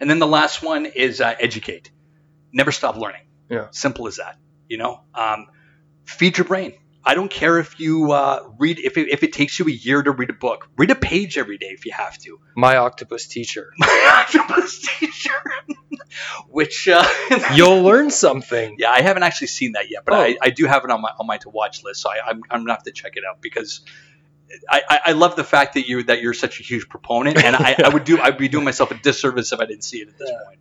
[0.00, 1.92] And then the last one is uh, educate.
[2.52, 3.22] Never stop learning.
[3.48, 3.68] Yeah.
[3.70, 4.36] Simple as that.
[4.68, 5.46] You know, um,
[6.04, 6.74] feed your brain.
[7.08, 10.02] I don't care if you uh, read if it, if it takes you a year
[10.02, 10.68] to read a book.
[10.76, 12.38] Read a page every day if you have to.
[12.54, 13.72] My octopus teacher.
[13.78, 15.32] My octopus teacher,
[16.48, 17.06] which uh,
[17.54, 18.76] You'll learn something.
[18.78, 20.18] yeah, I haven't actually seen that yet, but Oh.
[20.20, 22.02] I, I do have it on my on my to watch list.
[22.02, 23.80] So I, I'm I'm gonna have to check it out because
[24.68, 27.56] I, I, I love the fact that you that you're such a huge proponent, and
[27.56, 30.08] I, I would do I'd be doing myself a disservice if I didn't see it
[30.08, 30.44] at this Yeah.
[30.46, 30.58] point.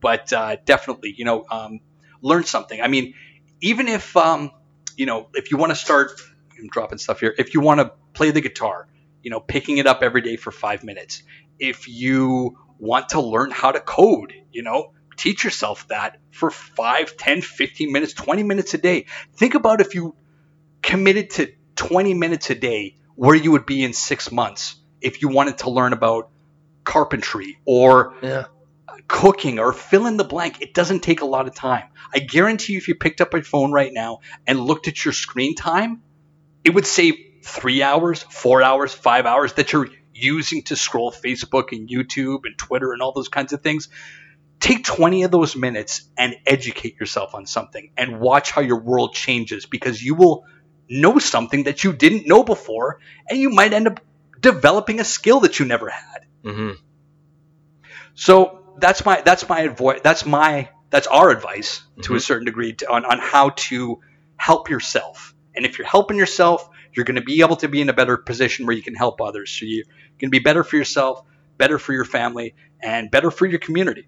[0.00, 1.80] But uh, definitely, you know, um,
[2.20, 2.80] learn something.
[2.80, 3.14] I mean,
[3.60, 4.50] even if um,
[4.96, 6.12] you know, if you want to start,
[6.58, 7.34] I'm dropping stuff here.
[7.36, 8.88] If you want to play the guitar,
[9.22, 11.22] you know, picking it up every day for five minutes.
[11.58, 17.16] If you want to learn how to code, you know, teach yourself that for 5,
[17.16, 19.06] 10, 15 minutes, 20 minutes a day.
[19.34, 20.14] Think about if you
[20.82, 25.28] committed to 20 minutes a day, where you would be in six months if you
[25.28, 26.30] wanted to learn about
[26.84, 28.46] carpentry or Yeah.
[29.08, 30.60] Cooking or fill in the blank.
[30.60, 31.84] It doesn't take a lot of time.
[32.14, 35.12] I guarantee you, if you picked up your phone right now and looked at your
[35.12, 36.02] screen time,
[36.64, 41.76] it would save three hours, four hours, five hours that you're using to scroll Facebook
[41.76, 43.88] and YouTube and Twitter and all those kinds of things.
[44.60, 49.14] Take 20 of those minutes and educate yourself on something and watch how your world
[49.14, 50.44] changes because you will
[50.88, 54.00] know something that you didn't know before and you might end up
[54.38, 56.26] developing a skill that you never had.
[56.44, 56.70] hmm
[58.14, 60.00] So that's my that's my advice.
[60.02, 62.22] That's my that's our advice to a Mhm.
[62.22, 64.00] certain degree to, on on how to
[64.36, 65.34] help yourself.
[65.54, 68.16] And if you're helping yourself, you're going to be able to be in a better
[68.16, 69.50] position where you can help others.
[69.50, 69.84] So you're
[70.18, 71.24] going to be better for yourself,
[71.58, 74.06] better for your family, and better for your community.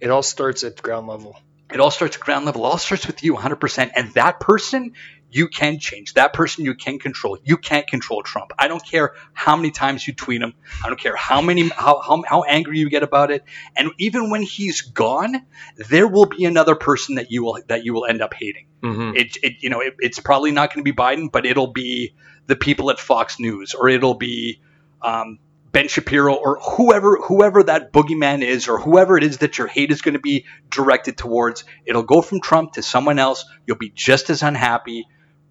[0.00, 1.36] It all starts at ground level.
[1.72, 2.64] It all starts at ground level.
[2.64, 3.90] It all starts with you 100%.
[3.96, 4.92] And that person
[5.30, 6.14] you can change.
[6.14, 7.38] That person you can control.
[7.42, 8.52] You can't control Trump.
[8.58, 10.54] I don't care how many times you tweet him.
[10.84, 13.44] I don't care how many how, how, how angry you get about it.
[13.76, 15.34] And even when he's gone,
[15.76, 18.66] there will be another person that you will that you will end up hating.
[18.82, 21.72] hmm It, it you know it, it's probably not going to be Biden, but it'll
[21.72, 22.14] be
[22.46, 24.60] the people at Fox News, or it'll be
[25.02, 25.38] um,
[25.72, 29.90] Ben Shapiro, or whoever whoever that boogeyman is, or whoever it is that your hate
[29.90, 31.64] is going to be directed towards.
[31.84, 33.44] It'll go from Trump to someone else.
[33.66, 35.06] You'll be just as unhappy.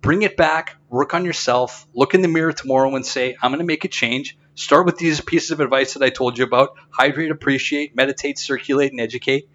[0.06, 0.76] Bring it back.
[0.88, 1.88] Work on yourself.
[1.96, 4.98] Look in the mirror tomorrow and say, "I'm going to make a change." Start with
[4.98, 9.50] these pieces of advice that I told you about: hydrate, appreciate, meditate, circulate, and educate.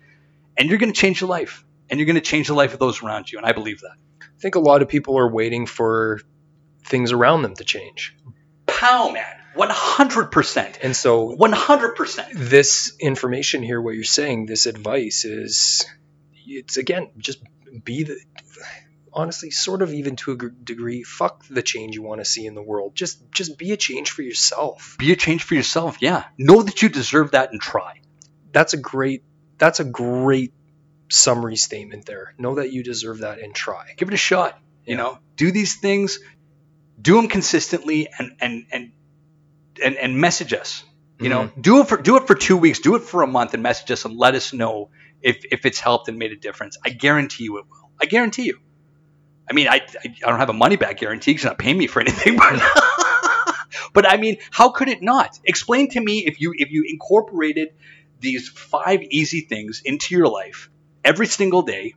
[0.59, 2.81] And you're going to change your life, and you're going to change the life of
[2.81, 3.39] those around you.
[3.39, 3.95] And I believe that.
[4.23, 6.21] I think a lot of people are waiting for
[6.85, 8.17] things around them to change.
[8.67, 9.37] Pow, man.
[9.57, 10.79] 100%.
[10.83, 12.33] And so 100%.
[12.35, 15.87] this information here, what you're saying, this advice is,
[16.47, 17.41] it's again, just
[17.85, 18.21] be the,
[19.13, 22.55] honestly, sort of even to a degree, fuck the change you want to see in
[22.55, 22.95] the world.
[22.95, 24.97] Just, just be a change for yourself.
[24.99, 25.99] Be a change for yourself.
[26.01, 26.25] Yeah.
[26.39, 28.01] Know that you deserve that and try.
[28.53, 29.23] That's a great,
[29.59, 30.53] that's a great
[31.11, 32.35] summary statement there.
[32.39, 33.95] Know that you deserve that and try.
[33.97, 34.59] Give it a shot.
[34.85, 35.03] You Yeah.
[35.03, 36.19] know, do these things,
[37.01, 38.93] do them consistently and, and, and,
[39.83, 40.85] and, and message us.
[41.21, 41.61] You know, mm-hmm.
[41.61, 43.91] do it for do it for two weeks, do it for a month, and message
[43.91, 44.89] us and let us know
[45.21, 46.79] if if it's helped and made a difference.
[46.83, 47.91] I guarantee you it will.
[48.01, 48.59] I guarantee you.
[49.51, 51.33] I mean, I, I don't have a money back guarantee.
[51.33, 52.63] He's not paying me for anything, but
[53.93, 55.39] but I mean, how could it not?
[55.45, 57.71] Explain to me if you if you incorporated
[58.21, 60.71] these five easy things into your life
[61.05, 61.95] every single day,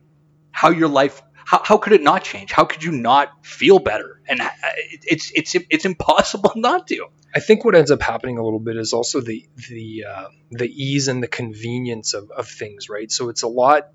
[0.50, 2.50] how your life how, how could it not change?
[2.50, 4.20] How could you not feel better?
[4.26, 4.48] And uh,
[4.90, 7.06] it, it's it's it's impossible not to.
[7.34, 10.68] I think what ends up happening a little bit is also the the uh, the
[10.68, 13.10] ease and the convenience of, of things, right?
[13.10, 13.88] So it's a lot.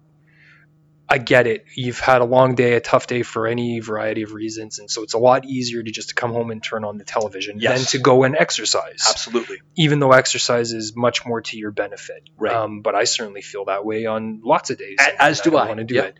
[1.12, 1.66] I get it.
[1.74, 5.01] You've had a long day, a tough day for any variety of reasons, and so
[5.01, 7.80] it's a lot easier to just to come home and turn on the television Yes.
[7.80, 9.03] than to go and exercise.
[9.10, 9.57] Absolutely.
[9.76, 12.53] Even though exercise is much more to your benefit, Right.
[12.53, 15.68] Um, but I certainly feel that way on lots of days, A- as do I.
[15.68, 16.03] want to do Yeah.
[16.03, 16.16] it.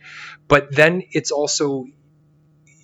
[0.48, 1.86] But then it's also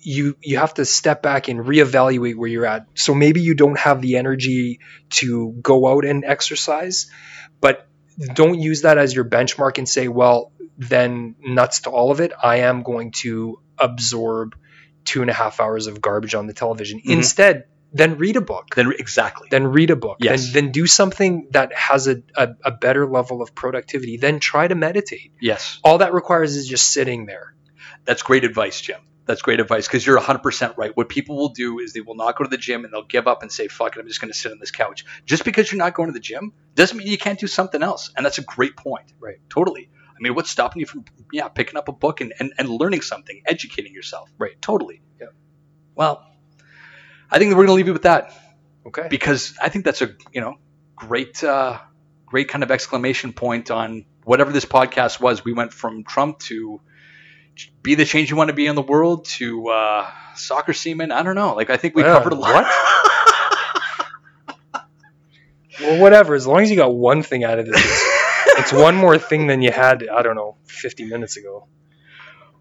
[0.01, 2.85] you you have to step back and reevaluate where you're at.
[2.95, 4.79] So maybe you don't have the energy
[5.09, 7.11] to go out and exercise,
[7.59, 7.85] but
[8.33, 12.31] don't use that as your benchmark and say, well, then nuts to all of it.
[12.41, 14.55] I am going to absorb
[15.05, 16.99] two and a half hours of garbage on the television.
[16.99, 17.13] Mhm.
[17.13, 18.75] Instead, then read a book.
[18.75, 19.47] Then exactly.
[19.49, 20.17] Then read a book.
[20.19, 20.51] Yes.
[20.51, 24.17] Then, then do something that has a, a, a better level of productivity.
[24.17, 25.31] Then try to meditate.
[25.39, 25.79] Yes.
[25.83, 27.53] All that requires is just sitting there.
[28.05, 28.99] That's great advice, Jim.
[29.25, 30.95] That's great advice because you're 100% right.
[30.95, 33.27] What people will do is they will not go to the gym and they'll give
[33.27, 35.05] up and say, fuck it, I'm just going to sit on this couch.
[35.25, 38.11] Just because you're not going to the gym doesn't mean you can't do something else.
[38.15, 39.11] And that's a great point.
[39.19, 39.39] Right.
[39.49, 39.89] Totally.
[40.17, 43.01] I mean, what's stopping you from, yeah, picking up a book and, and, and learning
[43.01, 44.29] something, educating yourself?
[44.39, 44.59] Right.
[44.61, 45.01] Totally.
[45.19, 45.33] Yep.
[45.95, 46.25] Well,
[47.29, 48.33] I think that we're going to leave you with that
[48.85, 49.07] Okay.
[49.09, 50.55] because I think that's a, you know,
[50.95, 51.77] great, uh,
[52.25, 55.45] great kind of exclamation point on whatever this podcast was.
[55.45, 56.81] We went from Trump to
[57.83, 61.11] be the change you want to be in the world to uh, soccer seaman.
[61.11, 61.53] I don't know.
[61.53, 62.65] Like I think we Uh, covered a lot.
[65.79, 66.33] Well, whatever.
[66.33, 67.75] As long as you got one thing out of this,
[68.57, 70.07] it's, one more thing than you had.
[70.07, 71.67] I don't know, 50 minutes ago.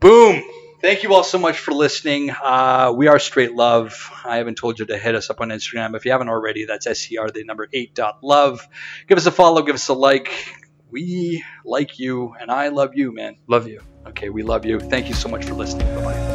[0.00, 0.42] Boom.
[0.82, 2.30] Thank you all so much for listening.
[2.30, 4.10] Uh, we are Straight Love.
[4.24, 5.96] I haven't told you to hit us up on Instagram.
[5.96, 8.66] If you haven't already, that's SCR, the number eight dot love.
[9.08, 10.30] Give us a follow, give us a like.
[10.90, 13.36] We like you, and I love you, man.
[13.48, 13.80] Love you.
[14.08, 14.78] Okay, we love you.
[14.78, 15.86] Thank you so much for listening.
[15.96, 16.25] Bye bye.